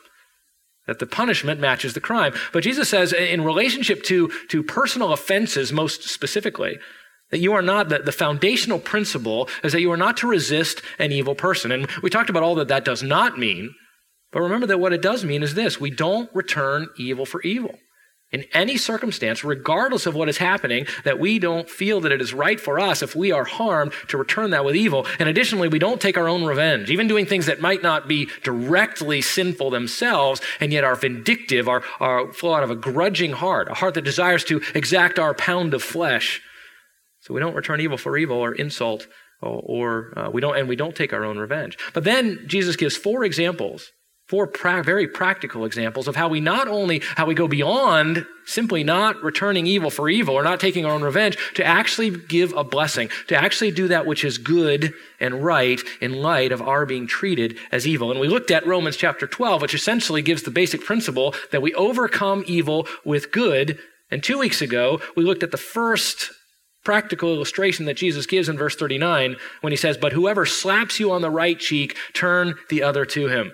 That 0.86 0.98
the 0.98 1.06
punishment 1.06 1.60
matches 1.60 1.94
the 1.94 2.00
crime. 2.00 2.34
But 2.52 2.64
Jesus 2.64 2.88
says, 2.88 3.12
in 3.12 3.44
relationship 3.44 4.02
to, 4.04 4.30
to 4.48 4.62
personal 4.62 5.12
offenses, 5.12 5.72
most 5.72 6.02
specifically, 6.02 6.78
that 7.30 7.38
you 7.38 7.52
are 7.52 7.62
not, 7.62 7.88
the, 7.88 8.00
the 8.00 8.12
foundational 8.12 8.78
principle 8.78 9.48
is 9.62 9.72
that 9.72 9.80
you 9.80 9.90
are 9.92 9.96
not 9.96 10.16
to 10.18 10.26
resist 10.26 10.82
an 10.98 11.10
evil 11.10 11.34
person. 11.34 11.72
And 11.72 11.90
we 12.02 12.10
talked 12.10 12.28
about 12.28 12.42
all 12.42 12.54
that 12.56 12.68
that 12.68 12.84
does 12.84 13.02
not 13.02 13.38
mean. 13.38 13.74
But 14.34 14.42
remember 14.42 14.66
that 14.66 14.80
what 14.80 14.92
it 14.92 15.00
does 15.00 15.24
mean 15.24 15.44
is 15.44 15.54
this 15.54 15.80
we 15.80 15.90
don't 15.90 16.28
return 16.34 16.88
evil 16.98 17.24
for 17.24 17.40
evil. 17.42 17.78
In 18.32 18.44
any 18.52 18.76
circumstance, 18.76 19.44
regardless 19.44 20.06
of 20.06 20.16
what 20.16 20.28
is 20.28 20.38
happening, 20.38 20.88
that 21.04 21.20
we 21.20 21.38
don't 21.38 21.70
feel 21.70 22.00
that 22.00 22.10
it 22.10 22.20
is 22.20 22.34
right 22.34 22.58
for 22.58 22.80
us 22.80 23.00
if 23.00 23.14
we 23.14 23.30
are 23.30 23.44
harmed 23.44 23.92
to 24.08 24.18
return 24.18 24.50
that 24.50 24.64
with 24.64 24.74
evil. 24.74 25.06
And 25.20 25.28
additionally, 25.28 25.68
we 25.68 25.78
don't 25.78 26.00
take 26.00 26.18
our 26.18 26.26
own 26.26 26.42
revenge, 26.42 26.90
even 26.90 27.06
doing 27.06 27.26
things 27.26 27.46
that 27.46 27.60
might 27.60 27.84
not 27.84 28.08
be 28.08 28.28
directly 28.42 29.20
sinful 29.20 29.70
themselves, 29.70 30.40
and 30.58 30.72
yet 30.72 30.82
are 30.82 30.96
vindictive, 30.96 31.68
are, 31.68 31.84
are 32.00 32.32
flow 32.32 32.54
out 32.54 32.64
of 32.64 32.72
a 32.72 32.74
grudging 32.74 33.34
heart, 33.34 33.68
a 33.70 33.74
heart 33.74 33.94
that 33.94 34.02
desires 34.02 34.42
to 34.44 34.60
exact 34.74 35.20
our 35.20 35.34
pound 35.34 35.74
of 35.74 35.82
flesh. 35.84 36.42
So 37.20 37.34
we 37.34 37.40
don't 37.40 37.54
return 37.54 37.80
evil 37.80 37.98
for 37.98 38.16
evil 38.16 38.38
or 38.38 38.52
insult, 38.52 39.06
or, 39.40 39.62
or 39.64 40.18
uh, 40.18 40.30
we 40.30 40.40
don't, 40.40 40.56
and 40.56 40.68
we 40.68 40.74
don't 40.74 40.96
take 40.96 41.12
our 41.12 41.24
own 41.24 41.38
revenge. 41.38 41.78
But 41.92 42.02
then 42.02 42.40
Jesus 42.48 42.74
gives 42.74 42.96
four 42.96 43.22
examples 43.22 43.92
four 44.26 44.46
pra- 44.46 44.82
very 44.82 45.06
practical 45.06 45.64
examples 45.64 46.08
of 46.08 46.16
how 46.16 46.28
we 46.28 46.40
not 46.40 46.66
only 46.66 47.00
how 47.16 47.26
we 47.26 47.34
go 47.34 47.46
beyond 47.46 48.26
simply 48.46 48.82
not 48.82 49.22
returning 49.22 49.66
evil 49.66 49.90
for 49.90 50.08
evil 50.08 50.34
or 50.34 50.42
not 50.42 50.60
taking 50.60 50.84
our 50.84 50.92
own 50.92 51.02
revenge 51.02 51.36
to 51.54 51.64
actually 51.64 52.10
give 52.10 52.52
a 52.54 52.64
blessing 52.64 53.08
to 53.26 53.36
actually 53.36 53.70
do 53.70 53.88
that 53.88 54.06
which 54.06 54.24
is 54.24 54.38
good 54.38 54.94
and 55.20 55.44
right 55.44 55.80
in 56.00 56.12
light 56.12 56.52
of 56.52 56.62
our 56.62 56.86
being 56.86 57.06
treated 57.06 57.56
as 57.70 57.86
evil 57.86 58.10
and 58.10 58.20
we 58.20 58.28
looked 58.28 58.50
at 58.50 58.66
romans 58.66 58.96
chapter 58.96 59.26
12 59.26 59.62
which 59.62 59.74
essentially 59.74 60.22
gives 60.22 60.42
the 60.42 60.50
basic 60.50 60.82
principle 60.82 61.34
that 61.52 61.62
we 61.62 61.74
overcome 61.74 62.42
evil 62.46 62.86
with 63.04 63.30
good 63.30 63.78
and 64.10 64.22
two 64.22 64.38
weeks 64.38 64.62
ago 64.62 65.00
we 65.16 65.24
looked 65.24 65.42
at 65.42 65.50
the 65.50 65.56
first 65.56 66.30
practical 66.84 67.34
illustration 67.34 67.86
that 67.86 67.96
Jesus 67.96 68.26
gives 68.26 68.48
in 68.48 68.58
verse 68.58 68.76
39 68.76 69.36
when 69.62 69.72
he 69.72 69.76
says, 69.76 69.96
But 69.96 70.12
whoever 70.12 70.44
slaps 70.44 71.00
you 71.00 71.10
on 71.12 71.22
the 71.22 71.30
right 71.30 71.58
cheek, 71.58 71.96
turn 72.12 72.56
the 72.68 72.82
other 72.82 73.06
to 73.06 73.28
him. 73.28 73.52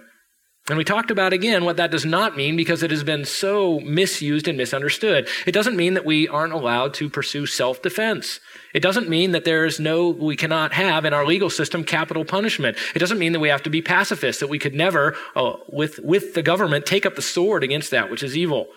And 0.68 0.76
we 0.78 0.84
talked 0.84 1.10
about 1.10 1.32
again 1.32 1.64
what 1.64 1.78
that 1.78 1.90
does 1.90 2.04
not 2.04 2.36
mean 2.36 2.56
because 2.56 2.82
it 2.82 2.90
has 2.90 3.02
been 3.02 3.24
so 3.24 3.80
misused 3.80 4.46
and 4.46 4.56
misunderstood. 4.56 5.28
It 5.46 5.52
doesn't 5.52 5.76
mean 5.76 5.94
that 5.94 6.04
we 6.04 6.28
aren't 6.28 6.52
allowed 6.52 6.94
to 6.94 7.08
pursue 7.10 7.46
self 7.46 7.82
defense. 7.82 8.38
It 8.72 8.80
doesn't 8.80 9.08
mean 9.08 9.32
that 9.32 9.44
there 9.44 9.64
is 9.64 9.80
no, 9.80 10.10
we 10.10 10.36
cannot 10.36 10.72
have 10.72 11.04
in 11.04 11.12
our 11.12 11.26
legal 11.26 11.50
system 11.50 11.82
capital 11.82 12.24
punishment. 12.24 12.76
It 12.94 13.00
doesn't 13.00 13.18
mean 13.18 13.32
that 13.32 13.40
we 13.40 13.48
have 13.48 13.64
to 13.64 13.70
be 13.70 13.82
pacifists, 13.82 14.40
that 14.40 14.48
we 14.48 14.60
could 14.60 14.74
never, 14.74 15.16
uh, 15.34 15.54
with, 15.68 15.98
with 16.04 16.34
the 16.34 16.42
government, 16.42 16.86
take 16.86 17.04
up 17.04 17.16
the 17.16 17.22
sword 17.22 17.64
against 17.64 17.90
that 17.90 18.10
which 18.10 18.22
is 18.22 18.36
evil. 18.36 18.68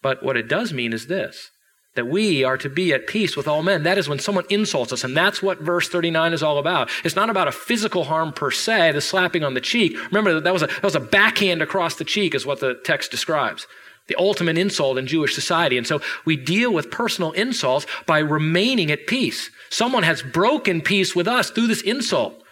But 0.00 0.22
what 0.22 0.36
it 0.36 0.48
does 0.48 0.72
mean 0.72 0.92
is 0.92 1.06
this 1.06 1.50
that 1.98 2.06
we 2.06 2.44
are 2.44 2.56
to 2.56 2.68
be 2.70 2.92
at 2.94 3.06
peace 3.06 3.36
with 3.36 3.46
all 3.46 3.62
men. 3.62 3.82
That 3.82 3.98
is 3.98 4.08
when 4.08 4.18
someone 4.18 4.44
insults 4.48 4.92
us. 4.92 5.04
And 5.04 5.16
that's 5.16 5.42
what 5.42 5.60
verse 5.60 5.88
39 5.88 6.32
is 6.32 6.42
all 6.42 6.58
about. 6.58 6.88
It's 7.04 7.16
not 7.16 7.28
about 7.28 7.48
a 7.48 7.52
physical 7.52 8.04
harm 8.04 8.32
per 8.32 8.50
se, 8.50 8.92
the 8.92 9.00
slapping 9.00 9.44
on 9.44 9.54
the 9.54 9.60
cheek. 9.60 9.96
Remember 10.06 10.34
that, 10.34 10.44
that 10.44 10.52
was 10.52 10.62
a, 10.62 10.68
that 10.68 10.82
was 10.82 10.94
a 10.94 11.00
backhand 11.00 11.60
across 11.60 11.96
the 11.96 12.04
cheek 12.04 12.34
is 12.34 12.46
what 12.46 12.60
the 12.60 12.74
text 12.84 13.10
describes. 13.10 13.66
The 14.06 14.16
ultimate 14.16 14.56
insult 14.56 14.96
in 14.96 15.06
Jewish 15.06 15.34
society. 15.34 15.76
And 15.76 15.86
so 15.86 16.00
we 16.24 16.36
deal 16.36 16.72
with 16.72 16.90
personal 16.90 17.32
insults 17.32 17.86
by 18.06 18.20
remaining 18.20 18.90
at 18.90 19.06
peace. 19.06 19.50
Someone 19.68 20.04
has 20.04 20.22
broken 20.22 20.80
peace 20.80 21.14
with 21.14 21.28
us 21.28 21.50
through 21.50 21.66
this 21.66 21.82
insult. 21.82 22.42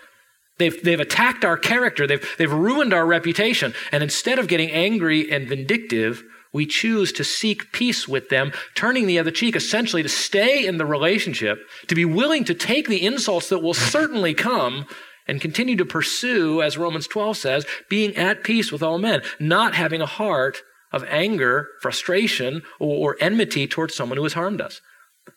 They've, 0.58 0.82
they've 0.82 1.00
attacked 1.00 1.44
our 1.44 1.56
character. 1.56 2.06
They've, 2.06 2.26
they've 2.38 2.52
ruined 2.52 2.92
our 2.92 3.06
reputation. 3.06 3.74
And 3.92 4.02
instead 4.02 4.38
of 4.38 4.48
getting 4.48 4.70
angry 4.70 5.30
and 5.30 5.48
vindictive, 5.48 6.24
we 6.56 6.66
choose 6.66 7.12
to 7.12 7.22
seek 7.22 7.70
peace 7.72 8.08
with 8.08 8.30
them, 8.30 8.50
turning 8.74 9.06
the 9.06 9.18
other 9.18 9.30
cheek, 9.30 9.54
essentially 9.54 10.02
to 10.02 10.08
stay 10.08 10.66
in 10.66 10.78
the 10.78 10.86
relationship, 10.86 11.58
to 11.86 11.94
be 11.94 12.04
willing 12.04 12.44
to 12.44 12.54
take 12.54 12.88
the 12.88 13.04
insults 13.04 13.50
that 13.50 13.62
will 13.62 13.74
certainly 13.74 14.34
come 14.34 14.86
and 15.28 15.40
continue 15.40 15.76
to 15.76 15.84
pursue, 15.84 16.62
as 16.62 16.78
Romans 16.78 17.06
12 17.06 17.36
says, 17.36 17.66
being 17.90 18.16
at 18.16 18.42
peace 18.42 18.72
with 18.72 18.82
all 18.82 18.98
men, 18.98 19.22
not 19.38 19.74
having 19.74 20.00
a 20.00 20.06
heart 20.06 20.58
of 20.92 21.04
anger, 21.04 21.68
frustration, 21.82 22.62
or, 22.80 23.12
or 23.12 23.16
enmity 23.20 23.66
towards 23.66 23.94
someone 23.94 24.16
who 24.16 24.24
has 24.24 24.32
harmed 24.32 24.60
us. 24.60 24.80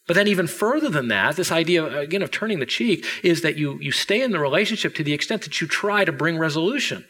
But 0.07 0.13
then, 0.13 0.27
even 0.27 0.47
further 0.47 0.89
than 0.89 1.07
that, 1.07 1.35
this 1.35 1.51
idea, 1.51 1.99
again, 1.99 2.21
of 2.21 2.31
turning 2.31 2.59
the 2.59 2.65
cheek 2.65 3.05
is 3.23 3.41
that 3.41 3.57
you, 3.57 3.77
you 3.81 3.91
stay 3.91 4.21
in 4.21 4.31
the 4.31 4.39
relationship 4.39 4.95
to 4.95 5.03
the 5.03 5.13
extent 5.13 5.41
that 5.41 5.59
you 5.59 5.67
try 5.67 6.05
to 6.05 6.11
bring 6.11 6.37
resolution. 6.37 7.05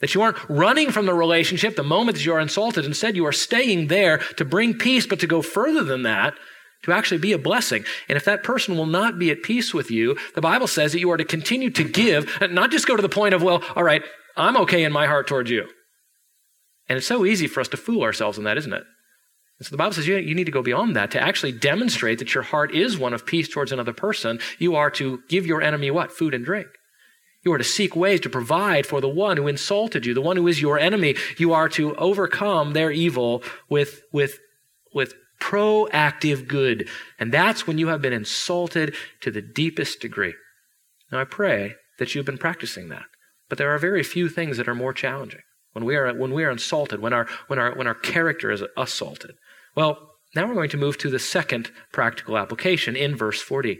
That 0.00 0.14
you 0.14 0.22
aren't 0.22 0.36
running 0.48 0.90
from 0.90 1.06
the 1.06 1.14
relationship 1.14 1.74
the 1.74 1.82
moment 1.82 2.16
that 2.16 2.24
you 2.24 2.34
are 2.34 2.40
insulted. 2.40 2.84
Instead, 2.84 3.16
you 3.16 3.26
are 3.26 3.32
staying 3.32 3.86
there 3.86 4.18
to 4.36 4.44
bring 4.44 4.74
peace, 4.74 5.06
but 5.06 5.20
to 5.20 5.26
go 5.26 5.40
further 5.40 5.82
than 5.82 6.02
that, 6.02 6.34
to 6.82 6.92
actually 6.92 7.18
be 7.18 7.32
a 7.32 7.38
blessing. 7.38 7.84
And 8.08 8.16
if 8.16 8.24
that 8.26 8.42
person 8.42 8.76
will 8.76 8.86
not 8.86 9.18
be 9.18 9.30
at 9.30 9.42
peace 9.42 9.72
with 9.72 9.90
you, 9.90 10.16
the 10.34 10.40
Bible 10.42 10.66
says 10.66 10.92
that 10.92 11.00
you 11.00 11.10
are 11.10 11.16
to 11.16 11.24
continue 11.24 11.70
to 11.70 11.84
give, 11.84 12.36
and 12.40 12.54
not 12.54 12.70
just 12.70 12.86
go 12.86 12.94
to 12.94 13.02
the 13.02 13.08
point 13.08 13.34
of, 13.34 13.42
well, 13.42 13.62
all 13.74 13.82
right, 13.82 14.02
I'm 14.36 14.56
okay 14.58 14.84
in 14.84 14.92
my 14.92 15.06
heart 15.06 15.26
towards 15.26 15.50
you. 15.50 15.66
And 16.88 16.98
it's 16.98 17.06
so 17.06 17.24
easy 17.24 17.46
for 17.46 17.60
us 17.60 17.68
to 17.68 17.76
fool 17.76 18.02
ourselves 18.02 18.38
in 18.38 18.44
that, 18.44 18.58
isn't 18.58 18.72
it? 18.72 18.84
And 19.58 19.66
so 19.66 19.70
the 19.70 19.78
Bible 19.78 19.94
says 19.94 20.06
you, 20.06 20.16
you 20.16 20.34
need 20.34 20.44
to 20.44 20.52
go 20.52 20.62
beyond 20.62 20.94
that 20.94 21.10
to 21.12 21.20
actually 21.20 21.52
demonstrate 21.52 22.18
that 22.18 22.34
your 22.34 22.44
heart 22.44 22.74
is 22.74 22.98
one 22.98 23.14
of 23.14 23.24
peace 23.24 23.48
towards 23.48 23.72
another 23.72 23.94
person. 23.94 24.38
You 24.58 24.76
are 24.76 24.90
to 24.90 25.22
give 25.28 25.46
your 25.46 25.62
enemy 25.62 25.90
what? 25.90 26.12
Food 26.12 26.34
and 26.34 26.44
drink. 26.44 26.66
You 27.46 27.52
are 27.52 27.58
to 27.58 27.64
seek 27.64 27.94
ways 27.94 28.18
to 28.22 28.28
provide 28.28 28.86
for 28.86 29.00
the 29.00 29.08
one 29.08 29.36
who 29.36 29.46
insulted 29.46 30.04
you, 30.04 30.14
the 30.14 30.20
one 30.20 30.36
who 30.36 30.48
is 30.48 30.60
your 30.60 30.80
enemy. 30.80 31.14
You 31.38 31.52
are 31.52 31.68
to 31.70 31.94
overcome 31.94 32.72
their 32.72 32.90
evil 32.90 33.40
with, 33.68 34.02
with, 34.10 34.40
with 34.92 35.14
proactive 35.40 36.48
good. 36.48 36.88
And 37.20 37.30
that's 37.30 37.64
when 37.64 37.78
you 37.78 37.86
have 37.86 38.02
been 38.02 38.12
insulted 38.12 38.96
to 39.20 39.30
the 39.30 39.42
deepest 39.42 40.00
degree. 40.00 40.34
Now, 41.12 41.20
I 41.20 41.24
pray 41.24 41.76
that 42.00 42.16
you've 42.16 42.26
been 42.26 42.36
practicing 42.36 42.88
that. 42.88 43.04
But 43.48 43.58
there 43.58 43.72
are 43.72 43.78
very 43.78 44.02
few 44.02 44.28
things 44.28 44.56
that 44.56 44.66
are 44.66 44.74
more 44.74 44.92
challenging 44.92 45.42
when 45.72 45.84
we 45.84 45.94
are, 45.94 46.12
when 46.12 46.32
we 46.32 46.42
are 46.42 46.50
insulted, 46.50 46.98
when 47.00 47.12
our, 47.12 47.28
when, 47.46 47.60
our, 47.60 47.76
when 47.76 47.86
our 47.86 47.94
character 47.94 48.50
is 48.50 48.64
assaulted. 48.76 49.36
Well, 49.76 50.14
now 50.34 50.48
we're 50.48 50.54
going 50.54 50.70
to 50.70 50.76
move 50.76 50.98
to 50.98 51.10
the 51.10 51.20
second 51.20 51.70
practical 51.92 52.36
application 52.38 52.96
in 52.96 53.14
verse 53.14 53.40
40. 53.40 53.78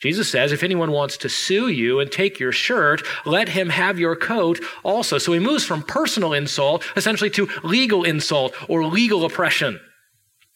Jesus 0.00 0.30
says, 0.30 0.52
if 0.52 0.62
anyone 0.62 0.92
wants 0.92 1.16
to 1.18 1.28
sue 1.28 1.68
you 1.68 2.00
and 2.00 2.12
take 2.12 2.38
your 2.38 2.52
shirt, 2.52 3.02
let 3.24 3.48
him 3.48 3.70
have 3.70 3.98
your 3.98 4.14
coat 4.14 4.60
also. 4.84 5.16
So 5.16 5.32
he 5.32 5.38
moves 5.38 5.64
from 5.64 5.82
personal 5.82 6.34
insult 6.34 6.84
essentially 6.96 7.30
to 7.30 7.48
legal 7.64 8.04
insult 8.04 8.54
or 8.68 8.84
legal 8.84 9.24
oppression. 9.24 9.80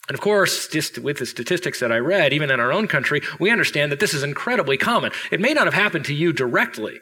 And 0.07 0.15
of 0.15 0.21
course, 0.21 0.67
just 0.67 0.99
with 0.99 1.17
the 1.17 1.25
statistics 1.25 1.79
that 1.79 1.91
I 1.91 1.97
read, 1.97 2.33
even 2.33 2.51
in 2.51 2.59
our 2.59 2.71
own 2.71 2.87
country, 2.87 3.21
we 3.39 3.49
understand 3.49 3.91
that 3.91 3.99
this 3.99 4.13
is 4.13 4.23
incredibly 4.23 4.77
common. 4.77 5.11
It 5.31 5.39
may 5.39 5.53
not 5.53 5.65
have 5.65 5.73
happened 5.73 6.05
to 6.05 6.13
you 6.13 6.33
directly, 6.33 6.99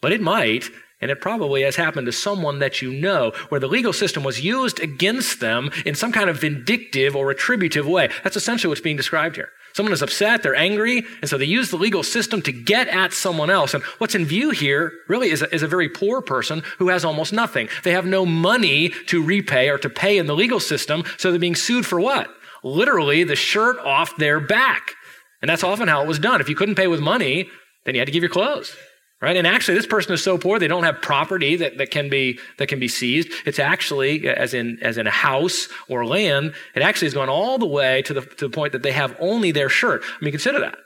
but 0.00 0.12
it 0.12 0.20
might, 0.20 0.66
and 1.00 1.10
it 1.10 1.20
probably 1.20 1.62
has 1.62 1.76
happened 1.76 2.06
to 2.06 2.12
someone 2.12 2.58
that 2.60 2.80
you 2.80 2.92
know, 2.92 3.32
where 3.48 3.60
the 3.60 3.66
legal 3.66 3.92
system 3.92 4.22
was 4.22 4.44
used 4.44 4.80
against 4.80 5.40
them 5.40 5.70
in 5.84 5.94
some 5.94 6.12
kind 6.12 6.30
of 6.30 6.40
vindictive 6.40 7.16
or 7.16 7.26
retributive 7.26 7.86
way. 7.86 8.08
That's 8.22 8.36
essentially 8.36 8.68
what's 8.68 8.80
being 8.80 8.96
described 8.96 9.36
here. 9.36 9.48
Someone 9.80 9.94
is 9.94 10.02
upset, 10.02 10.42
they're 10.42 10.54
angry, 10.54 11.06
and 11.22 11.30
so 11.30 11.38
they 11.38 11.46
use 11.46 11.70
the 11.70 11.78
legal 11.78 12.02
system 12.02 12.42
to 12.42 12.52
get 12.52 12.86
at 12.88 13.14
someone 13.14 13.48
else. 13.48 13.72
And 13.72 13.82
what's 13.96 14.14
in 14.14 14.26
view 14.26 14.50
here 14.50 14.92
really 15.08 15.30
is 15.30 15.40
a, 15.40 15.54
is 15.54 15.62
a 15.62 15.66
very 15.66 15.88
poor 15.88 16.20
person 16.20 16.62
who 16.76 16.90
has 16.90 17.02
almost 17.02 17.32
nothing. 17.32 17.70
They 17.82 17.92
have 17.92 18.04
no 18.04 18.26
money 18.26 18.90
to 19.06 19.22
repay 19.22 19.70
or 19.70 19.78
to 19.78 19.88
pay 19.88 20.18
in 20.18 20.26
the 20.26 20.34
legal 20.34 20.60
system, 20.60 21.04
so 21.16 21.30
they're 21.30 21.40
being 21.40 21.54
sued 21.54 21.86
for 21.86 21.98
what? 21.98 22.28
Literally, 22.62 23.24
the 23.24 23.36
shirt 23.36 23.78
off 23.78 24.14
their 24.18 24.38
back. 24.38 24.82
And 25.40 25.48
that's 25.48 25.64
often 25.64 25.88
how 25.88 26.02
it 26.02 26.06
was 26.06 26.18
done. 26.18 26.42
If 26.42 26.50
you 26.50 26.56
couldn't 26.56 26.74
pay 26.74 26.86
with 26.86 27.00
money, 27.00 27.48
then 27.86 27.94
you 27.94 28.02
had 28.02 28.06
to 28.06 28.12
give 28.12 28.22
your 28.22 28.28
clothes. 28.28 28.76
Right? 29.22 29.36
And 29.36 29.46
actually, 29.46 29.74
this 29.74 29.86
person 29.86 30.14
is 30.14 30.22
so 30.22 30.38
poor 30.38 30.58
they 30.58 30.66
don't 30.66 30.84
have 30.84 31.02
property 31.02 31.56
that, 31.56 31.76
that 31.76 31.90
can 31.90 32.08
be 32.08 32.38
that 32.56 32.68
can 32.68 32.80
be 32.80 32.88
seized. 32.88 33.28
It's 33.44 33.58
actually, 33.58 34.26
as 34.26 34.54
in 34.54 34.78
as 34.80 34.96
in 34.96 35.06
a 35.06 35.10
house 35.10 35.68
or 35.88 36.06
land, 36.06 36.54
it 36.74 36.82
actually 36.82 37.06
has 37.06 37.14
gone 37.14 37.28
all 37.28 37.58
the 37.58 37.66
way 37.66 38.00
to 38.02 38.14
the 38.14 38.22
to 38.22 38.48
the 38.48 38.54
point 38.54 38.72
that 38.72 38.82
they 38.82 38.92
have 38.92 39.14
only 39.20 39.52
their 39.52 39.68
shirt. 39.68 40.02
I 40.04 40.24
mean, 40.24 40.32
consider 40.32 40.60
that. 40.60 40.78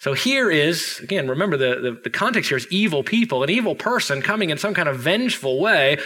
So 0.00 0.12
here 0.12 0.48
is, 0.48 1.00
again, 1.00 1.28
remember 1.28 1.56
the, 1.56 1.80
the, 1.80 2.00
the 2.04 2.10
context 2.10 2.50
here 2.50 2.56
is 2.56 2.68
evil 2.70 3.02
people, 3.02 3.42
an 3.42 3.50
evil 3.50 3.74
person 3.74 4.22
coming 4.22 4.50
in 4.50 4.58
some 4.58 4.72
kind 4.72 4.88
of 4.88 5.00
vengeful 5.00 5.60
way 5.60 5.98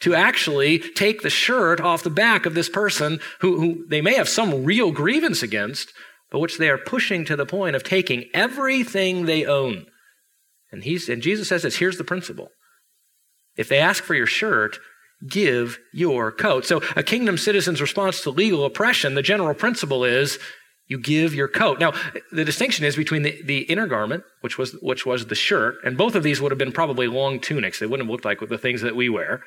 to 0.00 0.14
actually 0.14 0.78
take 0.78 1.22
the 1.22 1.30
shirt 1.30 1.80
off 1.80 2.02
the 2.02 2.10
back 2.10 2.44
of 2.44 2.54
this 2.54 2.68
person 2.68 3.20
who, 3.40 3.58
who 3.58 3.86
they 3.88 4.02
may 4.02 4.14
have 4.14 4.28
some 4.28 4.64
real 4.64 4.92
grievance 4.92 5.42
against, 5.42 5.94
but 6.30 6.40
which 6.40 6.58
they 6.58 6.68
are 6.68 6.76
pushing 6.76 7.24
to 7.24 7.36
the 7.36 7.46
point 7.46 7.74
of 7.74 7.82
taking 7.82 8.26
everything 8.34 9.24
they 9.24 9.46
own 9.46 9.86
and, 10.70 10.84
he's, 10.84 11.08
and 11.08 11.22
Jesus 11.22 11.48
says 11.48 11.62
this 11.62 11.78
here's 11.78 11.98
the 11.98 12.04
principle. 12.04 12.48
If 13.56 13.68
they 13.68 13.78
ask 13.78 14.04
for 14.04 14.14
your 14.14 14.26
shirt, 14.26 14.78
give 15.26 15.78
your 15.92 16.30
coat. 16.30 16.64
So, 16.64 16.80
a 16.94 17.02
kingdom 17.02 17.38
citizen's 17.38 17.80
response 17.80 18.20
to 18.22 18.30
legal 18.30 18.64
oppression, 18.64 19.14
the 19.14 19.22
general 19.22 19.54
principle 19.54 20.04
is 20.04 20.38
you 20.86 20.98
give 20.98 21.34
your 21.34 21.48
coat. 21.48 21.78
Now, 21.78 21.92
the 22.32 22.44
distinction 22.44 22.84
is 22.84 22.96
between 22.96 23.22
the, 23.22 23.42
the 23.42 23.60
inner 23.62 23.86
garment, 23.86 24.24
which 24.40 24.56
was, 24.56 24.72
which 24.80 25.04
was 25.04 25.26
the 25.26 25.34
shirt, 25.34 25.76
and 25.84 25.98
both 25.98 26.14
of 26.14 26.22
these 26.22 26.40
would 26.40 26.50
have 26.50 26.58
been 26.58 26.72
probably 26.72 27.06
long 27.06 27.40
tunics. 27.40 27.78
They 27.78 27.86
wouldn't 27.86 28.06
have 28.06 28.10
looked 28.10 28.24
like 28.24 28.40
the 28.48 28.58
things 28.58 28.80
that 28.82 28.96
we 28.96 29.08
wear. 29.08 29.42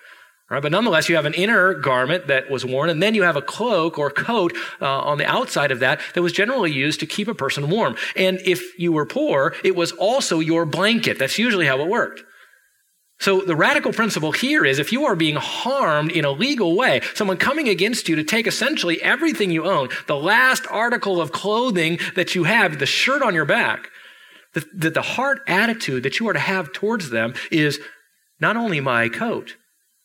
Right, 0.51 0.61
but 0.61 0.73
nonetheless, 0.73 1.07
you 1.07 1.15
have 1.15 1.25
an 1.25 1.33
inner 1.33 1.73
garment 1.73 2.27
that 2.27 2.51
was 2.51 2.65
worn, 2.65 2.89
and 2.89 3.01
then 3.01 3.15
you 3.15 3.23
have 3.23 3.37
a 3.37 3.41
cloak 3.41 3.97
or 3.97 4.09
coat 4.09 4.53
uh, 4.81 4.85
on 4.85 5.17
the 5.17 5.25
outside 5.25 5.71
of 5.71 5.79
that 5.79 6.01
that 6.13 6.21
was 6.21 6.33
generally 6.33 6.73
used 6.73 6.99
to 6.99 7.05
keep 7.05 7.29
a 7.29 7.33
person 7.33 7.69
warm. 7.69 7.95
And 8.17 8.37
if 8.43 8.77
you 8.77 8.91
were 8.91 9.05
poor, 9.05 9.55
it 9.63 9.77
was 9.77 9.93
also 9.93 10.41
your 10.41 10.65
blanket. 10.65 11.17
That's 11.17 11.39
usually 11.39 11.67
how 11.67 11.79
it 11.79 11.87
worked. 11.87 12.23
So 13.21 13.39
the 13.39 13.55
radical 13.55 13.93
principle 13.93 14.33
here 14.33 14.65
is 14.65 14.77
if 14.77 14.91
you 14.91 15.05
are 15.05 15.15
being 15.15 15.37
harmed 15.37 16.11
in 16.11 16.25
a 16.25 16.31
legal 16.31 16.75
way, 16.75 16.99
someone 17.13 17.37
coming 17.37 17.69
against 17.69 18.09
you 18.09 18.17
to 18.17 18.23
take 18.25 18.45
essentially 18.45 19.01
everything 19.01 19.51
you 19.51 19.63
own, 19.63 19.87
the 20.07 20.17
last 20.17 20.65
article 20.69 21.21
of 21.21 21.31
clothing 21.31 21.97
that 22.15 22.35
you 22.35 22.43
have, 22.43 22.77
the 22.77 22.85
shirt 22.85 23.21
on 23.21 23.33
your 23.33 23.45
back, 23.45 23.87
that 24.53 24.65
the, 24.77 24.89
the 24.89 25.01
heart 25.01 25.43
attitude 25.47 26.03
that 26.03 26.19
you 26.19 26.27
are 26.27 26.33
to 26.33 26.39
have 26.39 26.73
towards 26.73 27.09
them 27.09 27.35
is 27.51 27.79
not 28.41 28.57
only 28.57 28.81
my 28.81 29.07
coat, 29.07 29.55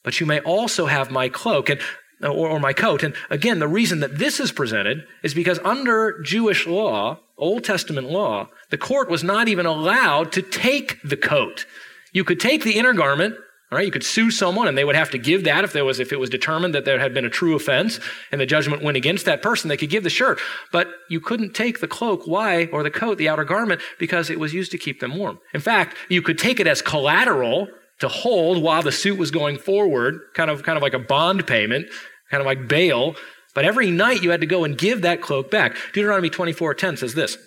but 0.07 0.21
you 0.21 0.25
may 0.25 0.39
also 0.43 0.87
have 0.87 1.11
my 1.11 1.29
cloak 1.29 1.69
and 1.69 1.81
or, 2.23 2.49
or, 2.49 2.61
my 2.61 2.73
coat. 2.73 3.03
And 3.03 3.15
again, 3.29 3.59
the 3.59 3.69
reason 3.69 4.01
that 4.01 4.17
this 4.17 4.41
is 4.41 4.53
presented 4.53 5.05
is 5.23 5.35
because 5.35 5.59
under 5.65 6.23
Jewish 6.23 6.67
law, 6.67 7.19
Old 7.37 7.65
Testament 7.65 8.09
law, 8.09 8.49
the 8.71 8.79
court 8.79 9.11
was 9.11 9.23
not 9.23 9.49
even 9.49 9.67
allowed 9.67 10.33
to 10.33 10.43
take 10.43 10.99
the 11.03 11.17
coat. 11.17 11.67
You 12.13 12.25
could 12.25 12.41
take 12.41 12.63
the 12.63 12.79
inner 12.79 12.95
garment, 12.95 13.35
All 13.71 13.77
right, 13.77 13.85
you 13.85 13.91
could 13.91 14.05
sue 14.05 14.31
someone 14.31 14.69
and 14.69 14.79
they 14.79 14.85
would 14.85 14.95
have 14.95 15.11
to 15.11 15.19
give 15.19 15.43
that 15.45 15.65
if 15.65 15.73
there 15.73 15.85
was 15.85 15.99
if 15.99 16.13
it 16.13 16.21
was 16.21 16.31
determined 16.31 16.75
that 16.75 16.85
there 16.85 17.01
had 17.01 17.13
been 17.13 17.27
a 17.27 17.31
true 17.31 17.57
offense 17.57 17.99
and 18.31 18.41
the 18.41 18.47
judgment 18.47 18.85
went 18.85 18.97
against 18.97 19.27
that 19.27 19.43
person, 19.43 19.69
they 19.69 19.77
could 19.77 19.91
give 19.91 20.05
the 20.05 20.09
shirt. 20.09 20.39
But 20.71 20.89
you 21.11 21.21
couldn't 21.21 21.53
take 21.53 21.81
the 21.81 21.89
cloak, 21.89 22.27
why, 22.27 22.67
or 22.67 22.85
the 22.85 22.93
coat, 22.93 23.19
the 23.19 23.29
outer 23.29 23.45
garment, 23.45 23.81
because 23.99 24.31
it 24.31 24.39
was 24.39 24.55
used 24.55 24.71
to 24.71 24.79
keep 24.79 25.01
them 25.01 25.19
warm. 25.19 25.41
In 25.53 25.61
fact, 25.61 25.97
you 26.09 26.23
could 26.23 26.39
take 26.39 26.61
it 26.61 26.69
as 26.69 26.81
collateral 26.81 27.69
to 28.01 28.09
hold 28.09 28.63
while 28.63 28.83
the 28.83 28.93
suit 28.93 29.19
was 29.19 29.31
going 29.31 29.59
forward, 29.59 30.21
kind 30.35 30.51
of 30.51 30.63
kind 30.63 30.77
of 30.77 30.83
like 30.83 30.95
a 30.95 30.99
bond 30.99 31.47
payment, 31.47 31.87
kind 32.31 32.41
of 32.41 32.47
like 32.47 32.69
bail. 32.69 33.17
But 33.55 33.65
every 33.65 33.91
night 33.91 34.23
you 34.23 34.31
had 34.31 34.41
to 34.43 34.47
go 34.47 34.65
and 34.65 34.77
give 34.77 35.03
that 35.03 35.23
cloak 35.23 35.51
back. 35.51 35.77
Deuteronomy 35.93 36.31
24:10 36.31 36.99
says 36.99 37.15
this. 37.15 37.39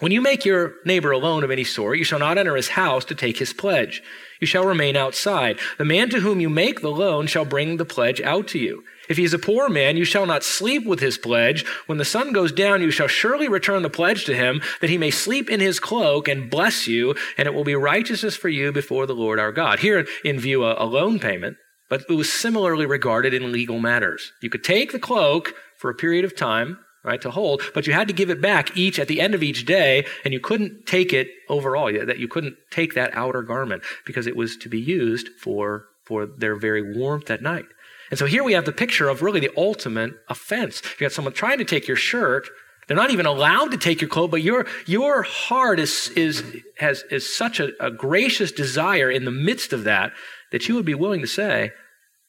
When 0.00 0.10
you 0.10 0.20
make 0.20 0.44
your 0.44 0.74
neighbor 0.84 1.12
a 1.12 1.18
loan 1.18 1.44
of 1.44 1.50
any 1.52 1.62
sort, 1.62 1.96
you 1.96 2.02
shall 2.02 2.18
not 2.18 2.36
enter 2.36 2.56
his 2.56 2.70
house 2.70 3.04
to 3.04 3.14
take 3.14 3.38
his 3.38 3.52
pledge. 3.52 4.02
You 4.40 4.48
shall 4.48 4.64
remain 4.64 4.96
outside. 4.96 5.60
The 5.78 5.84
man 5.84 6.10
to 6.10 6.20
whom 6.20 6.40
you 6.40 6.50
make 6.50 6.80
the 6.80 6.90
loan 6.90 7.28
shall 7.28 7.44
bring 7.44 7.76
the 7.76 7.84
pledge 7.84 8.20
out 8.20 8.48
to 8.48 8.58
you. 8.58 8.82
If 9.12 9.18
he 9.18 9.24
is 9.24 9.34
a 9.34 9.38
poor 9.38 9.68
man, 9.68 9.98
you 9.98 10.06
shall 10.06 10.24
not 10.24 10.42
sleep 10.42 10.86
with 10.86 11.00
his 11.00 11.18
pledge. 11.18 11.66
When 11.84 11.98
the 11.98 12.04
sun 12.06 12.32
goes 12.32 12.50
down, 12.50 12.80
you 12.80 12.90
shall 12.90 13.08
surely 13.08 13.46
return 13.46 13.82
the 13.82 13.90
pledge 13.90 14.24
to 14.24 14.34
him, 14.34 14.62
that 14.80 14.88
he 14.88 14.96
may 14.96 15.10
sleep 15.10 15.50
in 15.50 15.60
his 15.60 15.78
cloak 15.78 16.28
and 16.28 16.48
bless 16.48 16.86
you, 16.86 17.14
and 17.36 17.46
it 17.46 17.52
will 17.52 17.62
be 17.62 17.74
righteousness 17.74 18.36
for 18.36 18.48
you 18.48 18.72
before 18.72 19.04
the 19.04 19.14
Lord 19.14 19.38
our 19.38 19.52
God. 19.52 19.80
Here 19.80 20.06
in 20.24 20.40
view 20.40 20.64
a, 20.64 20.82
a 20.82 20.86
loan 20.86 21.18
payment, 21.18 21.58
but 21.90 22.06
it 22.08 22.14
was 22.14 22.32
similarly 22.32 22.86
regarded 22.86 23.34
in 23.34 23.52
legal 23.52 23.78
matters. 23.78 24.32
You 24.40 24.48
could 24.48 24.64
take 24.64 24.92
the 24.92 24.98
cloak 24.98 25.52
for 25.76 25.90
a 25.90 25.94
period 25.94 26.24
of 26.24 26.34
time, 26.34 26.78
right, 27.04 27.20
to 27.20 27.30
hold, 27.30 27.60
but 27.74 27.86
you 27.86 27.92
had 27.92 28.08
to 28.08 28.14
give 28.14 28.30
it 28.30 28.40
back 28.40 28.74
each 28.74 28.98
at 28.98 29.08
the 29.08 29.20
end 29.20 29.34
of 29.34 29.42
each 29.42 29.66
day, 29.66 30.06
and 30.24 30.32
you 30.32 30.40
couldn't 30.40 30.86
take 30.86 31.12
it 31.12 31.28
overall, 31.50 31.92
that 31.92 32.18
you 32.18 32.28
couldn't 32.28 32.56
take 32.70 32.94
that 32.94 33.14
outer 33.14 33.42
garment 33.42 33.82
because 34.06 34.26
it 34.26 34.36
was 34.36 34.56
to 34.56 34.70
be 34.70 34.80
used 34.80 35.28
for, 35.38 35.84
for 36.06 36.24
their 36.24 36.56
very 36.56 36.96
warmth 36.96 37.30
at 37.30 37.42
night. 37.42 37.66
And 38.12 38.18
so 38.18 38.26
here 38.26 38.44
we 38.44 38.52
have 38.52 38.66
the 38.66 38.72
picture 38.72 39.08
of 39.08 39.22
really 39.22 39.40
the 39.40 39.50
ultimate 39.56 40.12
offense. 40.28 40.82
You 40.82 41.06
got 41.06 41.12
someone 41.12 41.32
trying 41.32 41.56
to 41.58 41.64
take 41.64 41.88
your 41.88 41.96
shirt. 41.96 42.46
They're 42.86 42.94
not 42.96 43.10
even 43.10 43.24
allowed 43.24 43.70
to 43.70 43.78
take 43.78 44.02
your 44.02 44.10
clothes, 44.10 44.30
but 44.30 44.42
your, 44.42 44.66
your 44.84 45.22
heart 45.22 45.80
is, 45.80 46.10
is, 46.14 46.44
has, 46.76 47.04
is 47.10 47.34
such 47.34 47.58
a, 47.58 47.70
a 47.80 47.90
gracious 47.90 48.52
desire 48.52 49.10
in 49.10 49.24
the 49.24 49.30
midst 49.30 49.72
of 49.72 49.84
that 49.84 50.12
that 50.50 50.68
you 50.68 50.74
would 50.74 50.84
be 50.84 50.94
willing 50.94 51.22
to 51.22 51.26
say, 51.26 51.70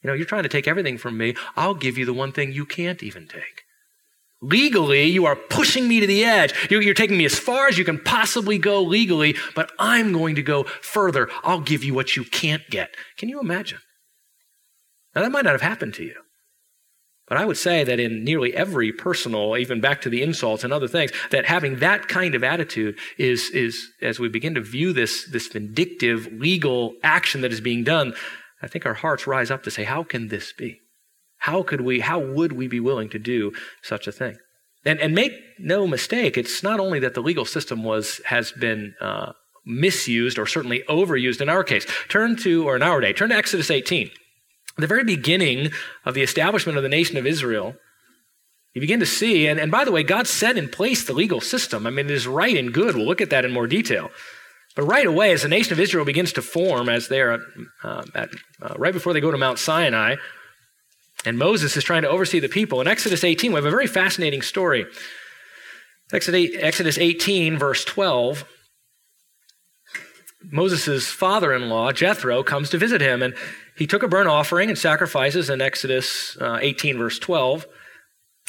you 0.02 0.08
know, 0.08 0.13
you're 0.13 0.25
trying 0.25 0.44
to 0.44 0.50
take 0.50 0.70
everything 0.70 0.98
from 0.98 1.18
me. 1.18 1.36
I'll 1.58 1.75
give 1.75 1.98
you 1.98 2.06
the 2.06 2.13
one 2.13 2.32
thing 2.32 2.54
you 2.54 2.66
can't 2.66 3.04
even 3.04 3.28
take. 3.28 3.63
Legally, 4.42 5.04
you 5.04 5.25
are 5.25 5.36
pushing 5.36 5.90
me 5.90 6.00
to 6.00 6.08
the 6.08 6.24
edge. 6.24 6.54
You're, 6.72 6.94
taking 6.94 7.18
me 7.18 7.25
as 7.25 7.38
far 7.38 7.68
as 7.68 7.78
you 7.78 7.84
can 7.84 8.00
possibly 8.00 8.58
go 8.58 8.82
legally, 8.82 9.36
but 9.54 9.70
I'm 9.80 10.13
going 10.13 10.36
to 10.36 10.42
go 10.42 10.63
further. 10.63 11.30
I'll 11.44 11.60
give 11.60 11.84
you 11.84 11.94
what 11.94 12.16
you 12.16 12.24
can't 12.24 12.63
get. 12.70 12.96
Can 13.18 13.28
you 13.28 13.42
imagine? 13.42 13.80
Now, 15.15 15.22
that 15.22 15.32
might 15.32 15.46
not 15.46 15.53
have 15.53 15.62
happened 15.62 15.93
to 15.96 16.03
you. 16.03 16.15
But 17.27 17.38
I 17.38 17.46
would 17.46 17.58
say 17.58 17.84
that 17.84 18.00
in 18.00 18.24
nearly 18.24 18.53
every 18.53 18.91
personal, 18.91 19.55
even 19.55 19.79
back 19.79 20.01
to 20.01 20.10
the 20.10 20.22
insults 20.22 20.63
and 20.63 20.74
other 20.74 20.89
things, 20.89 21.12
that 21.32 21.46
having 21.46 21.79
that 21.79 22.08
kind 22.08 22.36
of 22.36 22.43
attitude 22.43 22.98
is, 23.17 23.50
is 23.51 23.91
as 24.01 24.20
we 24.20 24.27
begin 24.27 24.55
to 24.55 24.62
view 24.62 24.91
this, 24.91 25.29
this 25.32 25.48
vindictive 25.48 26.27
legal 26.34 26.96
action 27.01 27.41
that 27.41 27.53
is 27.53 27.62
being 27.62 27.84
done, 27.84 28.13
I 28.62 28.67
think 28.67 28.86
our 28.86 28.93
hearts 28.93 29.25
rise 29.25 29.51
up 29.51 29.63
to 29.63 29.72
say, 29.72 29.84
how 29.84 30.03
can 30.03 30.27
this 30.27 30.51
be? 30.51 30.79
How 31.38 31.63
could 31.63 31.82
we, 31.82 32.01
how 32.01 32.20
would 32.20 32.53
we 32.53 32.67
be 32.67 32.79
willing 32.79 33.10
to 33.10 33.20
do 33.20 33.53
such 33.82 34.05
a 34.05 34.12
thing? 34.12 34.38
And, 34.86 35.00
and 35.00 35.15
make 35.15 35.34
no 35.60 35.88
mistake, 35.88 36.38
it's 36.38 36.62
not 36.62 36.79
only 36.79 37.00
that 37.00 37.13
the 37.13 37.22
legal 37.22 37.46
system 37.46 37.84
was, 37.84 38.20
has 38.25 38.51
been 38.51 38.96
uh, 39.00 39.32
misused 39.65 40.38
or 40.38 40.46
certainly 40.46 40.84
overused 40.89 41.39
in 41.39 41.48
our 41.48 41.63
case. 41.63 41.86
Turn 42.10 42.36
to, 42.38 42.67
or 42.67 42.75
in 42.75 42.84
our 42.84 43.00
day, 43.00 43.13
turn 43.13 43.29
to 43.29 43.36
Exodus 43.36 43.72
18. 43.72 44.12
The 44.77 44.88
very 44.88 45.03
beginning 45.03 45.72
of 46.06 46.13
the 46.13 46.24
establishment 46.24 46.77
of 46.77 46.84
the 46.84 46.89
nation 46.89 47.18
of 47.18 47.27
Israel, 47.27 47.75
you 48.74 48.82
begin 48.82 49.00
to 49.00 49.06
see, 49.06 49.46
and, 49.48 49.60
and 49.60 49.72
by 49.72 49.86
the 49.86 49.92
way, 49.92 50.01
God 50.03 50.27
set 50.27 50.58
in 50.58 50.68
place 50.68 51.06
the 51.06 51.13
legal 51.13 51.42
system. 51.42 51.86
I 51.86 51.92
mean, 51.92 52.06
it 52.06 52.12
is 52.12 52.27
right 52.27 52.58
and 52.58 52.74
good. 52.74 52.96
We'll 52.96 53.06
look 53.06 53.22
at 53.22 53.30
that 53.30 53.46
in 53.46 53.51
more 53.51 53.68
detail. 53.68 54.10
But 54.75 54.84
right 54.84 55.06
away, 55.06 55.32
as 55.32 55.44
the 55.44 55.48
nation 55.48 55.74
of 55.74 55.80
Israel 55.80 56.06
begins 56.06 56.34
to 56.34 56.42
form, 56.42 56.89
as 56.89 57.08
they 57.08 57.22
are 57.22 57.39
uh, 57.84 58.03
at, 58.15 58.30
uh, 58.62 58.74
right 58.77 58.94
before 58.94 59.13
they 59.13 59.22
go 59.22 59.30
to 59.30 59.38
Mount 59.38 59.60
Sinai, 59.60 60.15
and 61.26 61.38
Moses 61.38 61.78
is 61.78 61.84
trying 61.84 62.02
to 62.02 62.10
oversee 62.10 62.39
the 62.39 62.50
people. 62.50 62.82
In 62.82 62.88
Exodus 62.88 63.24
18, 63.24 63.52
we 63.52 63.56
have 63.56 63.65
a 63.65 63.69
very 63.69 63.88
fascinating 63.88 64.41
story. 64.41 64.88
Exodus 66.12 66.98
18, 66.98 67.58
verse 67.58 67.86
12, 67.86 68.45
Moses' 70.52 71.08
father 71.08 71.54
in 71.54 71.69
law, 71.69 71.91
Jethro, 71.91 72.43
comes 72.43 72.69
to 72.71 72.78
visit 72.78 73.02
him, 73.02 73.21
and 73.21 73.36
he 73.78 73.88
took 73.88 74.04
a 74.04 74.08
burnt 74.08 74.30
offering 74.30 74.70
and 74.70 74.78
sacrifices 74.78 75.50
in 75.50 75.62
Exodus 75.62 76.38
uh, 76.40 76.60
18, 76.62 76.98
verse 76.98 77.20
12. 77.20 77.66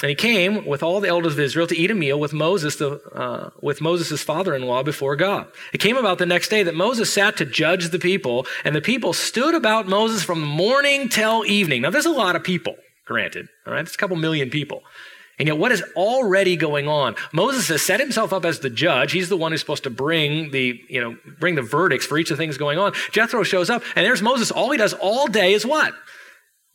And 0.02 0.08
he 0.08 0.16
came 0.16 0.66
with 0.66 0.82
all 0.82 1.00
the 1.00 1.08
elders 1.08 1.34
of 1.34 1.40
Israel 1.40 1.68
to 1.68 1.76
eat 1.76 1.90
a 1.90 1.94
meal 1.94 2.18
with 2.18 2.32
Moses, 2.32 2.76
the, 2.76 3.00
uh, 3.14 3.50
with 3.62 3.80
Moses' 3.80 4.22
father-in-law 4.22 4.82
before 4.82 5.14
God. 5.14 5.46
It 5.72 5.78
came 5.78 5.96
about 5.96 6.18
the 6.18 6.26
next 6.26 6.48
day 6.48 6.64
that 6.64 6.74
Moses 6.74 7.12
sat 7.12 7.36
to 7.36 7.44
judge 7.44 7.90
the 7.90 8.00
people, 8.00 8.44
and 8.64 8.74
the 8.74 8.80
people 8.80 9.12
stood 9.12 9.54
about 9.54 9.86
Moses 9.86 10.24
from 10.24 10.42
morning 10.42 11.08
till 11.08 11.44
evening. 11.46 11.82
Now, 11.82 11.90
there's 11.90 12.06
a 12.06 12.10
lot 12.10 12.34
of 12.34 12.42
people, 12.42 12.74
granted. 13.06 13.48
All 13.66 13.72
right, 13.72 13.82
it's 13.82 13.94
a 13.94 13.98
couple 13.98 14.16
million 14.16 14.50
people. 14.50 14.82
And 15.38 15.48
yet, 15.48 15.58
what 15.58 15.72
is 15.72 15.82
already 15.96 16.56
going 16.56 16.86
on? 16.86 17.16
Moses 17.32 17.68
has 17.68 17.82
set 17.82 18.00
himself 18.00 18.32
up 18.32 18.44
as 18.44 18.60
the 18.60 18.70
judge. 18.70 19.12
He's 19.12 19.28
the 19.28 19.36
one 19.36 19.52
who's 19.52 19.60
supposed 19.60 19.82
to 19.82 19.90
bring 19.90 20.50
the, 20.52 20.80
you 20.88 21.00
know, 21.00 21.16
bring 21.40 21.56
the 21.56 21.62
verdicts 21.62 22.06
for 22.06 22.18
each 22.18 22.30
of 22.30 22.36
the 22.36 22.42
things 22.42 22.56
going 22.56 22.78
on. 22.78 22.92
Jethro 23.10 23.42
shows 23.42 23.68
up, 23.68 23.82
and 23.96 24.06
there's 24.06 24.22
Moses. 24.22 24.50
All 24.50 24.70
he 24.70 24.78
does 24.78 24.92
all 24.92 25.26
day 25.26 25.54
is 25.54 25.66
what? 25.66 25.94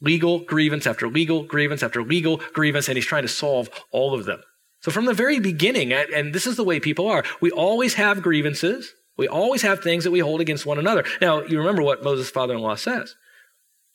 legal 0.01 0.39
grievance 0.39 0.87
after 0.87 1.07
legal 1.07 1.43
grievance 1.43 1.83
after 1.83 2.03
legal 2.03 2.37
grievance, 2.53 2.87
and 2.87 2.97
he's 2.97 3.05
trying 3.05 3.23
to 3.23 3.27
solve 3.27 3.69
all 3.91 4.13
of 4.13 4.25
them. 4.25 4.41
So 4.81 4.91
from 4.91 5.05
the 5.05 5.13
very 5.13 5.39
beginning, 5.39 5.91
and 5.91 6.33
this 6.33 6.47
is 6.47 6.55
the 6.55 6.63
way 6.63 6.79
people 6.79 7.07
are, 7.07 7.23
we 7.41 7.51
always 7.51 7.95
have 7.95 8.21
grievances. 8.21 8.93
We 9.17 9.27
always 9.27 9.61
have 9.63 9.81
things 9.81 10.05
that 10.05 10.11
we 10.11 10.19
hold 10.19 10.39
against 10.39 10.65
one 10.65 10.79
another. 10.79 11.03
Now, 11.19 11.41
you 11.41 11.57
remember 11.57 11.83
what 11.83 12.03
Moses' 12.03 12.29
father 12.29 12.53
in 12.53 12.61
law 12.61 12.75
says. 12.75 13.15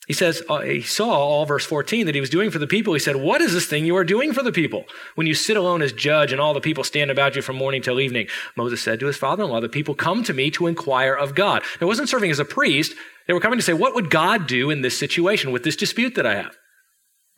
He 0.06 0.12
says, 0.12 0.42
uh, 0.50 0.60
he 0.60 0.82
saw 0.82 1.08
all 1.08 1.46
verse 1.46 1.64
14 1.64 2.04
that 2.06 2.14
he 2.14 2.20
was 2.20 2.28
doing 2.28 2.50
for 2.50 2.58
the 2.58 2.66
people. 2.66 2.92
He 2.92 3.00
said, 3.00 3.16
What 3.16 3.40
is 3.40 3.54
this 3.54 3.66
thing 3.66 3.86
you 3.86 3.96
are 3.96 4.04
doing 4.04 4.34
for 4.34 4.42
the 4.42 4.52
people? 4.52 4.84
When 5.14 5.26
you 5.26 5.34
sit 5.34 5.56
alone 5.56 5.80
as 5.80 5.92
judge 5.92 6.30
and 6.30 6.40
all 6.40 6.52
the 6.52 6.60
people 6.60 6.84
stand 6.84 7.10
about 7.10 7.36
you 7.36 7.42
from 7.42 7.56
morning 7.56 7.80
till 7.80 8.00
evening. 8.00 8.28
Moses 8.54 8.82
said 8.82 9.00
to 9.00 9.06
his 9.06 9.16
father 9.16 9.44
in 9.44 9.50
law, 9.50 9.60
The 9.60 9.68
people 9.68 9.94
come 9.94 10.22
to 10.24 10.34
me 10.34 10.50
to 10.52 10.66
inquire 10.66 11.14
of 11.14 11.34
God. 11.34 11.62
He 11.78 11.86
wasn't 11.86 12.10
serving 12.10 12.30
as 12.30 12.38
a 12.38 12.44
priest. 12.44 12.94
They 13.26 13.32
were 13.32 13.40
coming 13.40 13.58
to 13.58 13.64
say, 13.64 13.72
What 13.72 13.94
would 13.94 14.10
God 14.10 14.46
do 14.46 14.68
in 14.68 14.82
this 14.82 14.98
situation 14.98 15.52
with 15.52 15.64
this 15.64 15.76
dispute 15.76 16.16
that 16.16 16.26
I 16.26 16.34
have? 16.34 16.56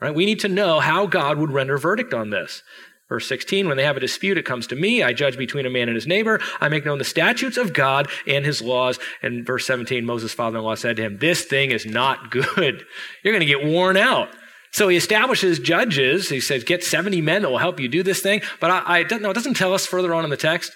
Right? 0.01 0.15
We 0.15 0.27
need 0.27 0.41
to 0.41 0.49
know 0.49 0.81
how 0.81 1.07
God 1.07 1.39
would 1.39 1.53
render 1.53 1.79
verdict 1.79 2.13
on 2.13 2.31
this. 2.31 2.63
Verse 3.09 3.29
16, 3.29 3.69
when 3.69 3.77
they 3.77 3.85
have 3.85 3.97
a 3.97 4.01
dispute, 4.01 4.37
it 4.37 4.45
comes 4.45 4.67
to 4.67 4.77
me. 4.77 5.03
I 5.03 5.13
judge 5.13 5.39
between 5.39 5.65
a 5.65 5.71
man 5.71 5.89
and 5.89 5.95
his 5.95 6.09
neighbor. 6.09 6.41
I 6.61 6.69
make 6.69 6.85
known 6.85 6.99
the 6.99 7.05
statutes 7.05 7.57
of 7.57 7.73
God 7.73 8.09
and 8.27 8.45
his 8.45 8.61
laws. 8.61 8.99
And 9.23 9.47
verse 9.47 9.65
17, 9.65 10.05
Moses' 10.05 10.33
father 10.33 10.59
in 10.59 10.65
law 10.65 10.75
said 10.75 10.97
to 10.97 11.03
him, 11.03 11.19
This 11.19 11.45
thing 11.45 11.71
is 11.71 11.87
not 11.87 12.33
good. 12.33 12.57
You're 13.23 13.33
going 13.33 13.41
to 13.41 13.47
get 13.47 13.65
worn 13.65 13.97
out. 13.97 14.31
So 14.73 14.89
he 14.89 14.97
establishes 14.97 15.61
judges. 15.61 16.29
He 16.29 16.41
says, 16.41 16.65
Get 16.65 16.83
70 16.83 17.21
men 17.21 17.43
that 17.43 17.51
will 17.51 17.59
help 17.59 17.79
you 17.79 17.89
do 17.89 18.03
this 18.03 18.21
thing. 18.21 18.43
But 18.61 18.73
I, 18.73 18.83
I 18.85 19.03
don't 19.05 19.23
know, 19.23 19.31
it 19.31 19.35
doesn't 19.35 19.55
tell 19.55 19.73
us 19.73 19.87
further 19.87 20.13
on 20.13 20.25
in 20.25 20.31
the 20.31 20.37
text. 20.37 20.73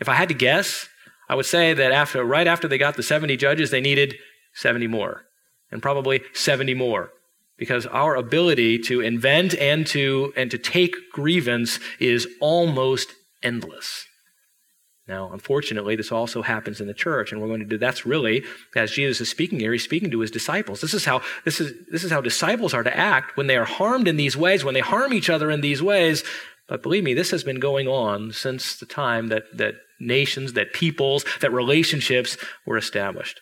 If 0.00 0.08
I 0.08 0.14
had 0.14 0.28
to 0.28 0.34
guess, 0.34 0.88
I 1.28 1.34
would 1.34 1.46
say 1.46 1.74
that 1.74 1.92
after, 1.92 2.24
right 2.24 2.46
after 2.46 2.66
they 2.66 2.78
got 2.78 2.96
the 2.96 3.02
70 3.02 3.36
judges, 3.36 3.70
they 3.70 3.82
needed 3.82 4.14
70 4.54 4.86
more, 4.86 5.24
and 5.70 5.82
probably 5.82 6.22
70 6.32 6.72
more. 6.74 7.10
Because 7.58 7.86
our 7.86 8.14
ability 8.14 8.78
to 8.80 9.00
invent 9.00 9.54
and 9.54 9.86
to, 9.88 10.32
and 10.36 10.50
to 10.50 10.58
take 10.58 10.94
grievance 11.12 11.80
is 11.98 12.26
almost 12.40 13.12
endless. 13.42 14.06
Now, 15.08 15.30
unfortunately, 15.32 15.96
this 15.96 16.12
also 16.12 16.42
happens 16.42 16.82
in 16.82 16.86
the 16.86 16.94
church, 16.94 17.32
and 17.32 17.40
we're 17.40 17.48
going 17.48 17.60
to 17.60 17.66
do 17.66 17.78
that's 17.78 18.04
really, 18.04 18.44
as 18.76 18.90
Jesus 18.90 19.22
is 19.22 19.30
speaking 19.30 19.58
here, 19.58 19.72
he's 19.72 19.82
speaking 19.82 20.10
to 20.10 20.20
his 20.20 20.30
disciples. 20.30 20.82
This 20.82 20.92
is 20.92 21.06
how 21.06 21.22
this 21.46 21.60
is 21.60 21.72
this 21.90 22.04
is 22.04 22.10
how 22.10 22.20
disciples 22.20 22.74
are 22.74 22.82
to 22.82 22.94
act 22.94 23.34
when 23.36 23.46
they 23.46 23.56
are 23.56 23.64
harmed 23.64 24.06
in 24.06 24.16
these 24.16 24.36
ways, 24.36 24.64
when 24.64 24.74
they 24.74 24.80
harm 24.80 25.14
each 25.14 25.30
other 25.30 25.50
in 25.50 25.62
these 25.62 25.82
ways. 25.82 26.24
But 26.68 26.82
believe 26.82 27.04
me, 27.04 27.14
this 27.14 27.30
has 27.30 27.42
been 27.42 27.58
going 27.58 27.88
on 27.88 28.32
since 28.32 28.76
the 28.76 28.84
time 28.84 29.28
that 29.28 29.44
that 29.56 29.76
nations, 29.98 30.52
that 30.52 30.74
peoples, 30.74 31.24
that 31.40 31.54
relationships 31.54 32.36
were 32.66 32.76
established. 32.76 33.40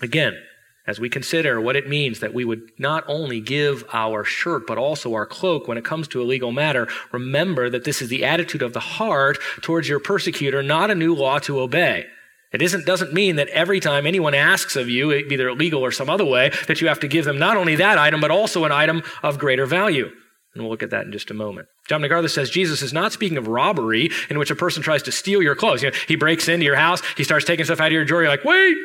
Again, 0.00 0.40
as 0.86 1.00
we 1.00 1.08
consider 1.08 1.60
what 1.60 1.76
it 1.76 1.88
means 1.88 2.20
that 2.20 2.34
we 2.34 2.44
would 2.44 2.70
not 2.78 3.04
only 3.08 3.40
give 3.40 3.84
our 3.92 4.22
shirt, 4.22 4.66
but 4.66 4.78
also 4.78 5.14
our 5.14 5.26
cloak 5.26 5.66
when 5.66 5.78
it 5.78 5.84
comes 5.84 6.06
to 6.08 6.22
a 6.22 6.24
legal 6.24 6.52
matter, 6.52 6.88
remember 7.10 7.70
that 7.70 7.84
this 7.84 8.02
is 8.02 8.08
the 8.08 8.24
attitude 8.24 8.62
of 8.62 8.74
the 8.74 8.80
heart 8.80 9.38
towards 9.62 9.88
your 9.88 10.00
persecutor, 10.00 10.62
not 10.62 10.90
a 10.90 10.94
new 10.94 11.14
law 11.14 11.38
to 11.38 11.60
obey. 11.60 12.04
It 12.52 12.62
isn't, 12.62 12.86
doesn't 12.86 13.12
mean 13.12 13.36
that 13.36 13.48
every 13.48 13.80
time 13.80 14.06
anyone 14.06 14.34
asks 14.34 14.76
of 14.76 14.88
you, 14.88 15.12
either 15.12 15.52
legal 15.52 15.84
or 15.84 15.90
some 15.90 16.08
other 16.08 16.24
way, 16.24 16.52
that 16.68 16.80
you 16.80 16.86
have 16.86 17.00
to 17.00 17.08
give 17.08 17.24
them 17.24 17.38
not 17.38 17.56
only 17.56 17.76
that 17.76 17.98
item, 17.98 18.20
but 18.20 18.30
also 18.30 18.64
an 18.64 18.70
item 18.70 19.02
of 19.24 19.40
greater 19.40 19.66
value. 19.66 20.08
And 20.54 20.62
we'll 20.62 20.70
look 20.70 20.84
at 20.84 20.90
that 20.90 21.06
in 21.06 21.10
just 21.10 21.32
a 21.32 21.34
moment. 21.34 21.66
John 21.88 22.00
MacArthur 22.00 22.28
says 22.28 22.48
Jesus 22.48 22.80
is 22.80 22.92
not 22.92 23.12
speaking 23.12 23.38
of 23.38 23.48
robbery 23.48 24.10
in 24.30 24.38
which 24.38 24.52
a 24.52 24.54
person 24.54 24.84
tries 24.84 25.02
to 25.02 25.10
steal 25.12 25.42
your 25.42 25.56
clothes. 25.56 25.82
You 25.82 25.90
know, 25.90 25.96
he 26.06 26.14
breaks 26.14 26.46
into 26.46 26.64
your 26.64 26.76
house, 26.76 27.02
he 27.16 27.24
starts 27.24 27.44
taking 27.44 27.64
stuff 27.64 27.80
out 27.80 27.88
of 27.88 27.92
your 27.92 28.04
drawer, 28.04 28.22
you're 28.22 28.30
like, 28.30 28.44
wait, 28.44 28.76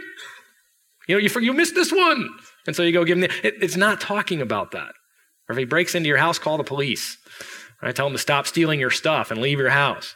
You 1.09 1.15
know, 1.15 1.21
you, 1.21 1.41
you 1.41 1.53
missed 1.53 1.73
this 1.73 1.91
one. 1.91 2.29
And 2.67 2.75
so 2.75 2.83
you 2.83 2.91
go 2.91 3.03
give 3.03 3.17
him 3.17 3.21
the, 3.21 3.47
it, 3.47 3.55
it's 3.63 3.75
not 3.75 3.99
talking 3.99 4.41
about 4.41 4.71
that. 4.71 4.93
Or 5.49 5.53
if 5.53 5.57
he 5.57 5.65
breaks 5.65 5.95
into 5.95 6.07
your 6.07 6.19
house, 6.19 6.37
call 6.37 6.57
the 6.59 6.63
police. 6.63 7.17
Right? 7.81 7.95
Tell 7.95 8.05
him 8.05 8.13
to 8.13 8.19
stop 8.19 8.45
stealing 8.45 8.79
your 8.79 8.91
stuff 8.91 9.31
and 9.31 9.41
leave 9.41 9.57
your 9.57 9.71
house. 9.71 10.13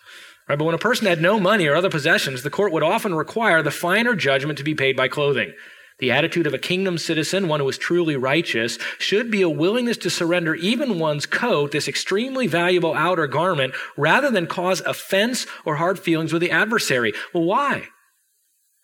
Right? 0.47 0.56
But 0.58 0.65
when 0.65 0.75
a 0.75 0.79
person 0.79 1.08
had 1.08 1.19
no 1.19 1.39
money 1.39 1.65
or 1.65 1.75
other 1.75 1.89
possessions, 1.89 2.43
the 2.43 2.51
court 2.51 2.71
would 2.71 2.84
often 2.84 3.15
require 3.15 3.63
the 3.63 3.71
finer 3.71 4.13
judgment 4.13 4.60
to 4.60 4.63
be 4.63 4.75
paid 4.75 4.95
by 4.95 5.08
clothing. 5.08 5.53
The 5.97 6.12
attitude 6.12 6.45
of 6.45 6.53
a 6.53 6.60
kingdom 6.60 6.99
citizen, 6.99 7.47
one 7.47 7.60
who 7.60 7.69
is 7.69 7.79
truly 7.79 8.15
righteous, 8.15 8.77
should 8.99 9.32
be 9.32 9.41
a 9.41 9.49
willingness 9.49 9.97
to 9.97 10.12
surrender 10.12 10.53
even 10.53 10.99
one's 10.99 11.25
coat, 11.25 11.71
this 11.71 11.88
extremely 11.88 12.45
valuable 12.45 12.93
outer 12.93 13.25
garment, 13.25 13.73
rather 13.97 14.29
than 14.29 14.45
cause 14.45 14.82
offense 14.82 15.47
or 15.65 15.77
hard 15.77 15.97
feelings 15.97 16.32
with 16.32 16.43
the 16.43 16.51
adversary. 16.51 17.13
Well, 17.34 17.45
why? 17.45 17.88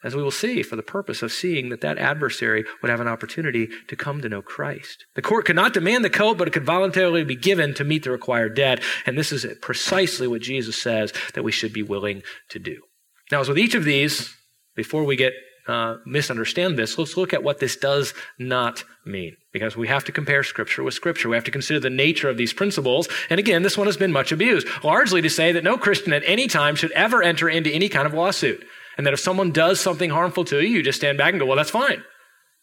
As 0.01 0.15
we 0.15 0.23
will 0.23 0.31
see, 0.31 0.63
for 0.63 0.77
the 0.77 0.83
purpose 0.83 1.21
of 1.21 1.31
seeing 1.31 1.69
that 1.69 1.81
that 1.81 1.97
adversary 1.97 2.63
would 2.81 2.89
have 2.89 3.01
an 3.01 3.07
opportunity 3.07 3.67
to 3.89 3.95
come 3.97 4.21
to 4.21 4.29
know 4.29 4.41
Christ. 4.41 5.05
The 5.15 5.21
court 5.21 5.45
could 5.45 5.57
not 5.57 5.73
demand 5.73 6.05
the 6.05 6.09
coat, 6.09 6.38
but 6.38 6.47
it 6.47 6.51
could 6.51 6.65
voluntarily 6.65 7.25
be 7.25 7.35
given 7.35 7.73
to 7.73 7.83
meet 7.83 8.03
the 8.03 8.12
required 8.12 8.55
debt. 8.55 8.81
And 9.05 9.17
this 9.17 9.33
is 9.33 9.45
precisely 9.62 10.25
what 10.25 10.41
Jesus 10.41 10.81
says 10.81 11.12
that 11.33 11.43
we 11.43 11.51
should 11.51 11.73
be 11.73 11.83
willing 11.83 12.23
to 12.49 12.59
do. 12.59 12.81
Now, 13.29 13.41
as 13.41 13.49
with 13.49 13.59
each 13.59 13.75
of 13.75 13.83
these, 13.83 14.33
before 14.75 15.03
we 15.03 15.17
get 15.17 15.33
uh, 15.67 15.97
misunderstand 16.05 16.77
this, 16.77 16.97
let's 16.97 17.17
look 17.17 17.33
at 17.33 17.43
what 17.43 17.59
this 17.59 17.75
does 17.75 18.13
not 18.39 18.85
mean. 19.05 19.35
Because 19.51 19.75
we 19.75 19.88
have 19.89 20.05
to 20.05 20.12
compare 20.13 20.43
Scripture 20.43 20.81
with 20.81 20.93
Scripture. 20.93 21.27
We 21.27 21.35
have 21.35 21.43
to 21.43 21.51
consider 21.51 21.79
the 21.79 21.89
nature 21.89 22.29
of 22.29 22.38
these 22.38 22.53
principles. 22.53 23.09
And 23.29 23.39
again, 23.39 23.63
this 23.63 23.77
one 23.77 23.88
has 23.88 23.97
been 23.97 24.13
much 24.13 24.31
abused, 24.31 24.67
largely 24.83 25.21
to 25.21 25.29
say 25.29 25.51
that 25.51 25.63
no 25.63 25.77
Christian 25.77 26.13
at 26.13 26.23
any 26.25 26.47
time 26.47 26.75
should 26.75 26.91
ever 26.91 27.21
enter 27.21 27.49
into 27.49 27.69
any 27.69 27.89
kind 27.89 28.07
of 28.07 28.13
lawsuit. 28.13 28.65
And 28.99 29.07
that 29.07 29.13
if 29.13 29.21
someone 29.21 29.51
does 29.51 29.79
something 29.79 30.09
harmful 30.09 30.43
to 30.43 30.59
you, 30.59 30.67
you 30.67 30.83
just 30.83 30.99
stand 30.99 31.17
back 31.17 31.31
and 31.31 31.39
go, 31.39 31.45
well, 31.45 31.55
that's 31.55 31.69
fine. 31.69 32.03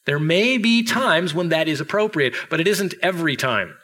There 0.04 0.18
may 0.18 0.58
be 0.58 0.82
times 0.82 1.32
when 1.32 1.48
that 1.48 1.66
is 1.66 1.80
appropriate, 1.80 2.34
but 2.50 2.60
it 2.60 2.68
isn't 2.68 2.92
every 3.00 3.36
time. 3.36 3.74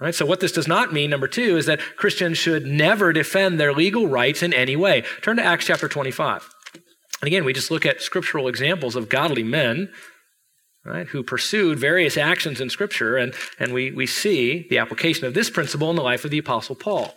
Right? 0.00 0.12
So 0.12 0.26
what 0.26 0.40
this 0.40 0.50
does 0.50 0.66
not 0.66 0.92
mean, 0.92 1.10
number 1.10 1.28
two, 1.28 1.56
is 1.56 1.66
that 1.66 1.78
Christians 1.94 2.38
should 2.38 2.66
never 2.66 3.12
defend 3.12 3.60
their 3.60 3.72
legal 3.72 4.08
rights 4.08 4.42
in 4.42 4.52
any 4.52 4.74
way. 4.74 5.04
Turn 5.22 5.36
to 5.36 5.44
Acts 5.44 5.66
chapter 5.66 5.86
25. 5.86 6.50
And 6.74 7.28
again, 7.28 7.44
we 7.44 7.52
just 7.52 7.70
look 7.70 7.86
at 7.86 8.02
scriptural 8.02 8.48
examples 8.48 8.96
of 8.96 9.08
godly 9.08 9.44
men 9.44 9.88
right, 10.84 11.06
who 11.06 11.22
pursued 11.22 11.78
various 11.78 12.16
actions 12.16 12.60
in 12.60 12.68
Scripture, 12.68 13.16
and, 13.16 13.32
and 13.60 13.72
we, 13.72 13.92
we 13.92 14.06
see 14.06 14.66
the 14.70 14.78
application 14.78 15.24
of 15.24 15.34
this 15.34 15.50
principle 15.50 15.90
in 15.90 15.94
the 15.96 16.02
life 16.02 16.24
of 16.24 16.32
the 16.32 16.38
Apostle 16.38 16.74
Paul. 16.74 17.14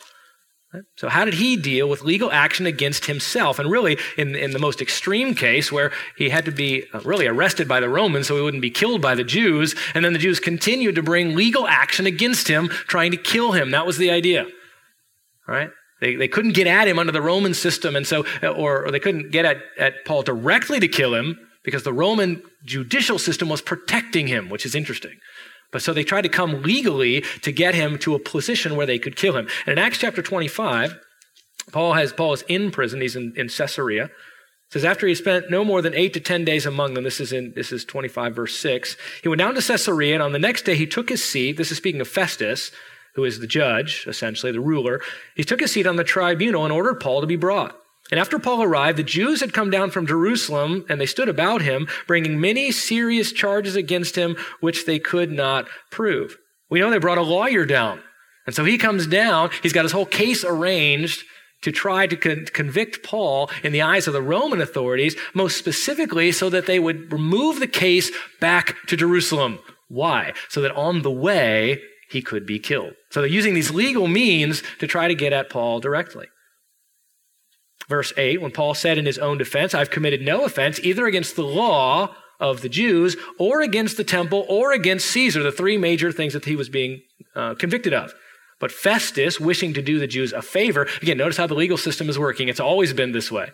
So, 0.97 1.09
how 1.09 1.25
did 1.25 1.33
he 1.33 1.55
deal 1.55 1.89
with 1.89 2.03
legal 2.03 2.31
action 2.31 2.67
against 2.67 3.05
himself? 3.05 3.57
And 3.57 3.71
really, 3.71 3.97
in, 4.17 4.35
in 4.35 4.51
the 4.51 4.59
most 4.59 4.81
extreme 4.81 5.33
case, 5.33 5.71
where 5.71 5.91
he 6.15 6.29
had 6.29 6.45
to 6.45 6.51
be 6.51 6.85
uh, 6.93 6.99
really 6.99 7.25
arrested 7.25 7.67
by 7.67 7.79
the 7.79 7.89
Romans 7.89 8.27
so 8.27 8.35
he 8.35 8.41
wouldn't 8.43 8.61
be 8.61 8.69
killed 8.69 9.01
by 9.01 9.15
the 9.15 9.23
Jews, 9.23 9.73
and 9.95 10.05
then 10.05 10.13
the 10.13 10.19
Jews 10.19 10.39
continued 10.39 10.93
to 10.95 11.01
bring 11.01 11.35
legal 11.35 11.67
action 11.67 12.05
against 12.05 12.47
him, 12.47 12.67
trying 12.69 13.09
to 13.11 13.17
kill 13.17 13.53
him. 13.53 13.71
That 13.71 13.87
was 13.87 13.97
the 13.97 14.11
idea. 14.11 14.43
All 15.47 15.55
right? 15.55 15.71
They, 16.01 16.15
they 16.15 16.27
couldn't 16.27 16.53
get 16.53 16.67
at 16.67 16.87
him 16.87 16.99
under 16.99 17.11
the 17.11 17.21
Roman 17.21 17.55
system, 17.55 17.95
and 17.95 18.05
so, 18.05 18.25
or, 18.43 18.85
or 18.85 18.91
they 18.91 18.99
couldn't 18.99 19.31
get 19.31 19.45
at, 19.45 19.57
at 19.77 20.05
Paul 20.05 20.21
directly 20.21 20.79
to 20.79 20.87
kill 20.87 21.15
him 21.15 21.37
because 21.63 21.83
the 21.83 21.93
Roman 21.93 22.41
judicial 22.63 23.19
system 23.19 23.49
was 23.49 23.61
protecting 23.61 24.27
him, 24.27 24.49
which 24.49 24.65
is 24.65 24.75
interesting. 24.75 25.17
But 25.71 25.81
so 25.81 25.93
they 25.93 26.03
tried 26.03 26.23
to 26.23 26.29
come 26.29 26.63
legally 26.63 27.21
to 27.41 27.51
get 27.51 27.75
him 27.75 27.97
to 27.99 28.15
a 28.15 28.19
position 28.19 28.75
where 28.75 28.85
they 28.85 28.99
could 28.99 29.15
kill 29.15 29.37
him. 29.37 29.47
And 29.65 29.73
in 29.73 29.79
Acts 29.79 29.99
chapter 29.99 30.21
25, 30.21 30.97
Paul 31.71 31.93
has 31.93 32.11
Paul 32.11 32.33
is 32.33 32.43
in 32.47 32.71
prison. 32.71 33.01
He's 33.01 33.15
in, 33.15 33.33
in 33.35 33.49
Caesarea. 33.49 34.05
It 34.05 34.73
says 34.73 34.85
after 34.85 35.07
he 35.07 35.15
spent 35.15 35.49
no 35.49 35.63
more 35.63 35.81
than 35.81 35.93
eight 35.93 36.13
to 36.13 36.19
ten 36.19 36.45
days 36.45 36.65
among 36.65 36.93
them. 36.93 37.03
This 37.03 37.19
is 37.19 37.31
in 37.31 37.53
this 37.55 37.71
is 37.71 37.85
25 37.85 38.35
verse 38.35 38.59
6. 38.59 38.97
He 39.21 39.29
went 39.29 39.39
down 39.39 39.55
to 39.55 39.61
Caesarea, 39.61 40.15
and 40.15 40.23
on 40.23 40.31
the 40.31 40.39
next 40.39 40.63
day 40.63 40.75
he 40.75 40.87
took 40.87 41.09
his 41.09 41.23
seat. 41.23 41.57
This 41.57 41.71
is 41.71 41.77
speaking 41.77 42.01
of 42.01 42.07
Festus 42.07 42.71
who 43.15 43.23
is 43.23 43.39
the 43.39 43.47
judge, 43.47 44.05
essentially, 44.07 44.51
the 44.51 44.59
ruler, 44.59 45.01
he 45.35 45.43
took 45.43 45.59
his 45.59 45.71
seat 45.71 45.87
on 45.87 45.95
the 45.95 46.03
tribunal 46.03 46.63
and 46.63 46.73
ordered 46.73 46.99
Paul 46.99 47.21
to 47.21 47.27
be 47.27 47.35
brought. 47.35 47.78
And 48.11 48.19
after 48.19 48.39
Paul 48.39 48.63
arrived, 48.63 48.97
the 48.97 49.03
Jews 49.03 49.39
had 49.39 49.53
come 49.53 49.69
down 49.69 49.91
from 49.91 50.07
Jerusalem 50.07 50.85
and 50.89 50.99
they 50.99 51.05
stood 51.05 51.29
about 51.29 51.61
him, 51.61 51.87
bringing 52.07 52.41
many 52.41 52.71
serious 52.71 53.31
charges 53.31 53.75
against 53.75 54.15
him, 54.15 54.35
which 54.61 54.85
they 54.85 54.97
could 54.97 55.31
not 55.31 55.67
prove. 55.91 56.37
We 56.69 56.79
know 56.79 56.89
they 56.89 56.97
brought 56.97 57.17
a 57.17 57.23
lawyer 57.23 57.65
down. 57.65 58.01
And 58.45 58.55
so 58.55 58.65
he 58.65 58.77
comes 58.77 59.05
down, 59.05 59.51
he's 59.61 59.73
got 59.73 59.85
his 59.85 59.91
whole 59.91 60.07
case 60.07 60.43
arranged 60.43 61.23
to 61.61 61.71
try 61.71 62.07
to 62.07 62.15
con- 62.15 62.45
convict 62.53 63.03
Paul 63.03 63.49
in 63.63 63.73
the 63.73 63.81
eyes 63.81 64.07
of 64.07 64.13
the 64.13 64.21
Roman 64.21 64.61
authorities, 64.61 65.15
most 65.33 65.57
specifically 65.57 66.31
so 66.31 66.49
that 66.49 66.65
they 66.65 66.79
would 66.79 67.11
remove 67.11 67.59
the 67.59 67.67
case 67.67 68.11
back 68.39 68.75
to 68.87 68.95
Jerusalem. 68.95 69.59
Why? 69.87 70.33
So 70.47 70.61
that 70.61 70.75
on 70.75 71.01
the 71.01 71.11
way, 71.11 71.81
he 72.09 72.21
could 72.21 72.45
be 72.45 72.59
killed. 72.59 72.93
So 73.11 73.21
they're 73.21 73.29
using 73.29 73.53
these 73.53 73.71
legal 73.71 74.07
means 74.07 74.63
to 74.79 74.87
try 74.87 75.07
to 75.07 75.15
get 75.15 75.33
at 75.33 75.49
Paul 75.49 75.79
directly. 75.79 76.27
Verse 77.89 78.13
8, 78.15 78.39
when 78.39 78.51
Paul 78.51 78.75
said 78.75 78.99
in 78.99 79.07
his 79.07 79.17
own 79.17 79.39
defense, 79.39 79.73
I've 79.73 79.89
committed 79.89 80.21
no 80.21 80.45
offense 80.45 80.79
either 80.81 81.07
against 81.07 81.35
the 81.35 81.43
law 81.43 82.15
of 82.39 82.61
the 82.61 82.69
Jews 82.69 83.17
or 83.39 83.61
against 83.61 83.97
the 83.97 84.03
temple 84.03 84.45
or 84.47 84.71
against 84.71 85.07
Caesar, 85.07 85.41
the 85.41 85.51
three 85.51 85.75
major 85.75 86.11
things 86.11 86.33
that 86.33 86.45
he 86.45 86.55
was 86.55 86.69
being 86.69 87.01
uh, 87.35 87.55
convicted 87.55 87.93
of. 87.93 88.13
But 88.59 88.71
Festus, 88.71 89.39
wishing 89.39 89.73
to 89.73 89.81
do 89.81 89.97
the 89.97 90.07
Jews 90.07 90.33
a 90.33 90.43
favor, 90.43 90.87
again, 91.01 91.17
notice 91.17 91.37
how 91.37 91.47
the 91.47 91.55
legal 91.55 91.77
system 91.77 92.09
is 92.09 92.19
working. 92.19 92.47
It's 92.47 92.59
always 92.59 92.93
been 92.93 93.11
this 93.11 93.31
way. 93.31 93.49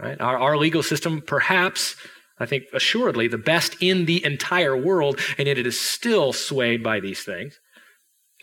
Right? 0.00 0.20
Our, 0.20 0.36
our 0.36 0.56
legal 0.56 0.82
system, 0.82 1.22
perhaps, 1.22 1.94
I 2.40 2.46
think 2.46 2.64
assuredly, 2.72 3.28
the 3.28 3.38
best 3.38 3.76
in 3.80 4.06
the 4.06 4.24
entire 4.24 4.76
world, 4.76 5.20
and 5.38 5.46
yet 5.46 5.58
it 5.58 5.66
is 5.66 5.80
still 5.80 6.32
swayed 6.32 6.82
by 6.82 6.98
these 6.98 7.22
things. 7.22 7.60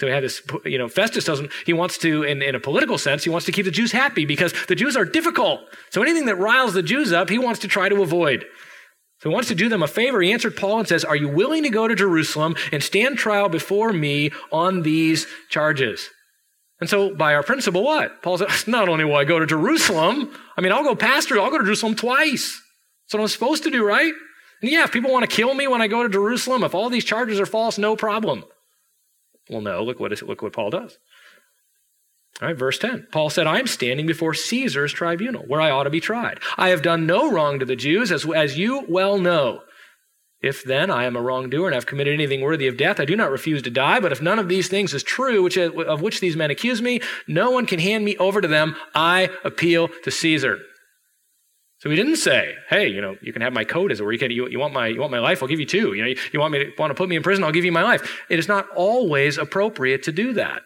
So 0.01 0.07
we 0.07 0.13
had 0.13 0.23
this, 0.23 0.41
you 0.65 0.79
know, 0.79 0.89
Festus 0.89 1.25
doesn't, 1.25 1.51
he 1.63 1.73
wants 1.73 1.99
to, 1.99 2.23
in, 2.23 2.41
in 2.41 2.55
a 2.55 2.59
political 2.59 2.97
sense, 2.97 3.23
he 3.23 3.29
wants 3.29 3.45
to 3.45 3.51
keep 3.51 3.65
the 3.65 3.71
Jews 3.71 3.91
happy 3.91 4.25
because 4.25 4.51
the 4.65 4.73
Jews 4.73 4.97
are 4.97 5.05
difficult. 5.05 5.61
So 5.91 6.01
anything 6.01 6.25
that 6.25 6.37
riles 6.37 6.73
the 6.73 6.81
Jews 6.81 7.13
up, 7.13 7.29
he 7.29 7.37
wants 7.37 7.59
to 7.59 7.67
try 7.67 7.87
to 7.87 8.01
avoid. 8.01 8.43
So 9.19 9.29
he 9.29 9.33
wants 9.35 9.49
to 9.49 9.53
do 9.53 9.69
them 9.69 9.83
a 9.83 9.87
favor. 9.87 10.19
He 10.19 10.31
answered 10.33 10.57
Paul 10.57 10.79
and 10.79 10.87
says, 10.87 11.05
Are 11.05 11.15
you 11.15 11.29
willing 11.29 11.61
to 11.61 11.69
go 11.69 11.87
to 11.87 11.93
Jerusalem 11.93 12.55
and 12.71 12.81
stand 12.81 13.19
trial 13.19 13.47
before 13.47 13.93
me 13.93 14.31
on 14.51 14.81
these 14.81 15.27
charges? 15.49 16.09
And 16.79 16.89
so, 16.89 17.13
by 17.13 17.35
our 17.35 17.43
principle, 17.43 17.83
what? 17.83 18.23
Paul 18.23 18.39
says, 18.39 18.67
Not 18.67 18.89
only 18.89 19.05
will 19.05 19.17
I 19.17 19.23
go 19.23 19.37
to 19.37 19.45
Jerusalem, 19.45 20.35
I 20.57 20.61
mean, 20.61 20.71
I'll 20.71 20.83
go 20.83 20.95
pastor, 20.95 21.39
I'll 21.39 21.51
go 21.51 21.59
to 21.59 21.63
Jerusalem 21.63 21.93
twice. 21.93 22.59
That's 23.05 23.13
what 23.13 23.21
I'm 23.21 23.27
supposed 23.27 23.61
to 23.65 23.69
do, 23.69 23.85
right? 23.85 24.13
And 24.63 24.71
yeah, 24.71 24.83
if 24.83 24.91
people 24.91 25.11
want 25.11 25.29
to 25.29 25.35
kill 25.35 25.53
me 25.53 25.67
when 25.67 25.83
I 25.83 25.87
go 25.87 26.01
to 26.01 26.09
Jerusalem, 26.09 26.63
if 26.63 26.73
all 26.73 26.89
these 26.89 27.05
charges 27.05 27.39
are 27.39 27.45
false, 27.45 27.77
no 27.77 27.95
problem. 27.95 28.45
Well, 29.51 29.61
no, 29.61 29.83
look 29.83 29.99
what, 29.99 30.13
is, 30.13 30.23
look 30.23 30.41
what 30.41 30.53
Paul 30.53 30.69
does. 30.69 30.97
All 32.41 32.47
right, 32.47 32.57
verse 32.57 32.79
10. 32.79 33.07
Paul 33.11 33.29
said, 33.29 33.45
I 33.45 33.59
am 33.59 33.67
standing 33.67 34.07
before 34.07 34.33
Caesar's 34.33 34.93
tribunal, 34.93 35.43
where 35.43 35.61
I 35.61 35.69
ought 35.69 35.83
to 35.83 35.89
be 35.89 35.99
tried. 35.99 36.39
I 36.57 36.69
have 36.69 36.81
done 36.81 37.05
no 37.05 37.29
wrong 37.29 37.59
to 37.59 37.65
the 37.65 37.75
Jews, 37.75 38.11
as, 38.11 38.25
as 38.33 38.57
you 38.57 38.85
well 38.87 39.19
know. 39.19 39.61
If 40.41 40.63
then 40.63 40.89
I 40.89 41.03
am 41.03 41.15
a 41.15 41.21
wrongdoer 41.21 41.67
and 41.67 41.75
have 41.75 41.85
committed 41.85 42.15
anything 42.15 42.41
worthy 42.41 42.67
of 42.67 42.77
death, 42.77 42.99
I 42.99 43.05
do 43.05 43.15
not 43.15 43.29
refuse 43.29 43.61
to 43.63 43.69
die. 43.69 43.99
But 43.99 44.11
if 44.11 44.21
none 44.21 44.39
of 44.39 44.47
these 44.47 44.69
things 44.69 44.93
is 44.93 45.03
true, 45.03 45.43
which, 45.43 45.57
of 45.57 46.01
which 46.01 46.19
these 46.19 46.35
men 46.35 46.49
accuse 46.49 46.81
me, 46.81 47.01
no 47.27 47.51
one 47.51 47.67
can 47.67 47.79
hand 47.79 48.05
me 48.05 48.17
over 48.17 48.41
to 48.41 48.47
them. 48.47 48.75
I 48.95 49.29
appeal 49.43 49.89
to 50.03 50.09
Caesar. 50.09 50.59
So 51.81 51.89
he 51.89 51.95
didn't 51.95 52.17
say, 52.17 52.53
"Hey, 52.69 52.87
you 52.89 53.01
know, 53.01 53.17
you 53.21 53.33
can 53.33 53.41
have 53.41 53.53
my 53.53 53.63
coat 53.63 53.91
as 53.91 53.99
it 53.99 54.03
were. 54.03 54.13
You, 54.13 54.19
can, 54.19 54.29
you, 54.29 54.47
you, 54.47 54.59
want 54.59 54.71
my 54.71 54.85
you 54.85 54.99
want 54.99 55.11
my 55.11 55.19
life? 55.19 55.41
I'll 55.41 55.49
give 55.49 55.59
you 55.59 55.65
two. 55.65 55.93
You 55.93 56.03
know, 56.03 56.09
you, 56.09 56.17
you 56.31 56.39
want 56.39 56.53
me 56.53 56.59
to 56.59 56.71
want 56.77 56.91
to 56.91 56.95
put 56.95 57.09
me 57.09 57.15
in 57.15 57.23
prison? 57.23 57.43
I'll 57.43 57.51
give 57.51 57.65
you 57.65 57.71
my 57.71 57.81
life." 57.81 58.21
It 58.29 58.37
is 58.37 58.47
not 58.47 58.67
always 58.75 59.39
appropriate 59.39 60.03
to 60.03 60.11
do 60.11 60.33
that. 60.33 60.61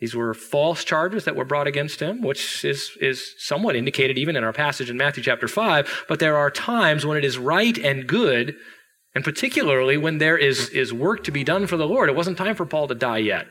These 0.00 0.16
were 0.16 0.34
false 0.34 0.82
charges 0.82 1.26
that 1.26 1.36
were 1.36 1.44
brought 1.44 1.68
against 1.68 2.00
him, 2.00 2.22
which 2.22 2.64
is 2.64 2.90
is 3.00 3.34
somewhat 3.38 3.76
indicated 3.76 4.18
even 4.18 4.34
in 4.34 4.42
our 4.42 4.52
passage 4.52 4.90
in 4.90 4.96
Matthew 4.96 5.22
chapter 5.22 5.46
five. 5.46 6.04
But 6.08 6.18
there 6.18 6.36
are 6.36 6.50
times 6.50 7.06
when 7.06 7.16
it 7.16 7.24
is 7.24 7.38
right 7.38 7.78
and 7.78 8.08
good, 8.08 8.56
and 9.14 9.22
particularly 9.22 9.96
when 9.96 10.18
there 10.18 10.36
is 10.36 10.70
is 10.70 10.92
work 10.92 11.22
to 11.22 11.30
be 11.30 11.44
done 11.44 11.68
for 11.68 11.76
the 11.76 11.86
Lord. 11.86 12.08
It 12.08 12.16
wasn't 12.16 12.36
time 12.36 12.56
for 12.56 12.66
Paul 12.66 12.88
to 12.88 12.96
die 12.96 13.18
yet. 13.18 13.46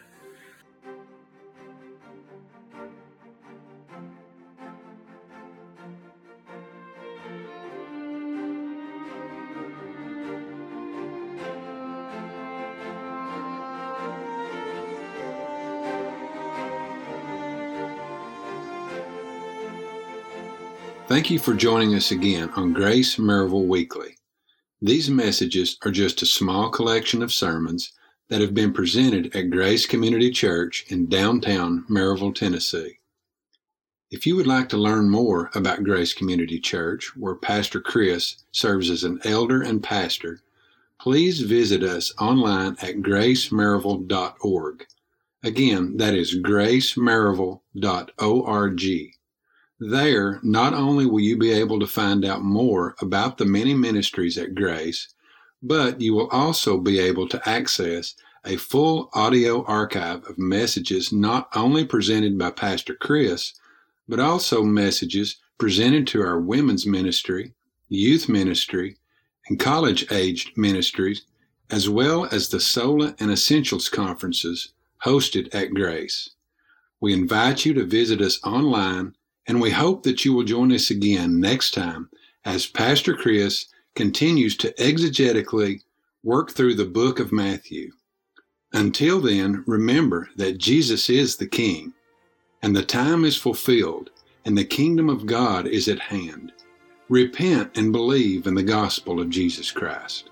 Thank 21.11 21.27
you 21.29 21.39
for 21.39 21.53
joining 21.53 21.93
us 21.93 22.11
again 22.11 22.49
on 22.55 22.71
Grace 22.71 23.17
Maryville 23.17 23.67
Weekly. 23.67 24.15
These 24.81 25.09
messages 25.09 25.77
are 25.83 25.91
just 25.91 26.21
a 26.21 26.25
small 26.25 26.69
collection 26.69 27.21
of 27.21 27.33
sermons 27.33 27.91
that 28.29 28.39
have 28.39 28.53
been 28.53 28.71
presented 28.71 29.35
at 29.35 29.49
Grace 29.49 29.85
Community 29.85 30.31
Church 30.31 30.85
in 30.87 31.09
downtown 31.09 31.83
Maryville, 31.89 32.33
Tennessee. 32.33 32.97
If 34.09 34.25
you 34.25 34.37
would 34.37 34.47
like 34.47 34.69
to 34.69 34.77
learn 34.77 35.09
more 35.09 35.51
about 35.53 35.83
Grace 35.83 36.13
Community 36.13 36.61
Church, 36.61 37.11
where 37.17 37.35
Pastor 37.35 37.81
Chris 37.81 38.45
serves 38.53 38.89
as 38.89 39.03
an 39.03 39.19
elder 39.25 39.61
and 39.61 39.83
pastor, 39.83 40.39
please 40.97 41.41
visit 41.41 41.83
us 41.83 42.13
online 42.21 42.77
at 42.81 43.01
gracemaryville.org. 43.01 44.85
Again, 45.43 45.97
that 45.97 46.13
is 46.13 46.39
gracemaryville.org. 46.39 49.11
There, 49.83 50.39
not 50.43 50.75
only 50.75 51.07
will 51.07 51.21
you 51.21 51.37
be 51.37 51.51
able 51.51 51.79
to 51.79 51.87
find 51.87 52.23
out 52.23 52.43
more 52.43 52.93
about 53.01 53.39
the 53.39 53.45
many 53.45 53.73
ministries 53.73 54.37
at 54.37 54.53
Grace, 54.53 55.07
but 55.63 55.99
you 55.99 56.13
will 56.13 56.27
also 56.27 56.77
be 56.77 56.99
able 56.99 57.27
to 57.29 57.49
access 57.49 58.13
a 58.45 58.57
full 58.57 59.09
audio 59.13 59.63
archive 59.65 60.23
of 60.25 60.37
messages 60.37 61.11
not 61.11 61.49
only 61.55 61.83
presented 61.83 62.37
by 62.37 62.51
Pastor 62.51 62.93
Chris, 62.93 63.53
but 64.07 64.19
also 64.19 64.61
messages 64.61 65.37
presented 65.57 66.05
to 66.07 66.21
our 66.21 66.39
women's 66.39 66.85
ministry, 66.85 67.51
youth 67.89 68.29
ministry, 68.29 68.97
and 69.47 69.59
college 69.59 70.11
aged 70.11 70.55
ministries, 70.55 71.23
as 71.71 71.89
well 71.89 72.25
as 72.31 72.49
the 72.49 72.59
Sola 72.59 73.15
and 73.19 73.31
Essentials 73.31 73.89
conferences 73.89 74.73
hosted 75.03 75.53
at 75.55 75.73
Grace. 75.73 76.29
We 76.99 77.13
invite 77.13 77.65
you 77.65 77.73
to 77.73 77.83
visit 77.83 78.21
us 78.21 78.39
online, 78.43 79.15
and 79.47 79.59
we 79.59 79.71
hope 79.71 80.03
that 80.03 80.23
you 80.23 80.33
will 80.33 80.43
join 80.43 80.71
us 80.71 80.89
again 80.89 81.39
next 81.39 81.71
time 81.71 82.09
as 82.45 82.65
Pastor 82.65 83.15
Chris 83.15 83.67
continues 83.95 84.55
to 84.57 84.73
exegetically 84.73 85.81
work 86.23 86.51
through 86.51 86.75
the 86.75 86.85
book 86.85 87.19
of 87.19 87.31
Matthew. 87.31 87.91
Until 88.73 89.19
then, 89.19 89.63
remember 89.67 90.29
that 90.37 90.57
Jesus 90.57 91.09
is 91.09 91.35
the 91.35 91.47
King, 91.47 91.93
and 92.61 92.75
the 92.75 92.85
time 92.85 93.25
is 93.25 93.35
fulfilled, 93.35 94.11
and 94.45 94.57
the 94.57 94.63
kingdom 94.63 95.09
of 95.09 95.25
God 95.25 95.67
is 95.67 95.87
at 95.87 95.99
hand. 95.99 96.53
Repent 97.09 97.75
and 97.75 97.91
believe 97.91 98.47
in 98.47 98.55
the 98.55 98.63
gospel 98.63 99.19
of 99.19 99.29
Jesus 99.29 99.71
Christ. 99.71 100.29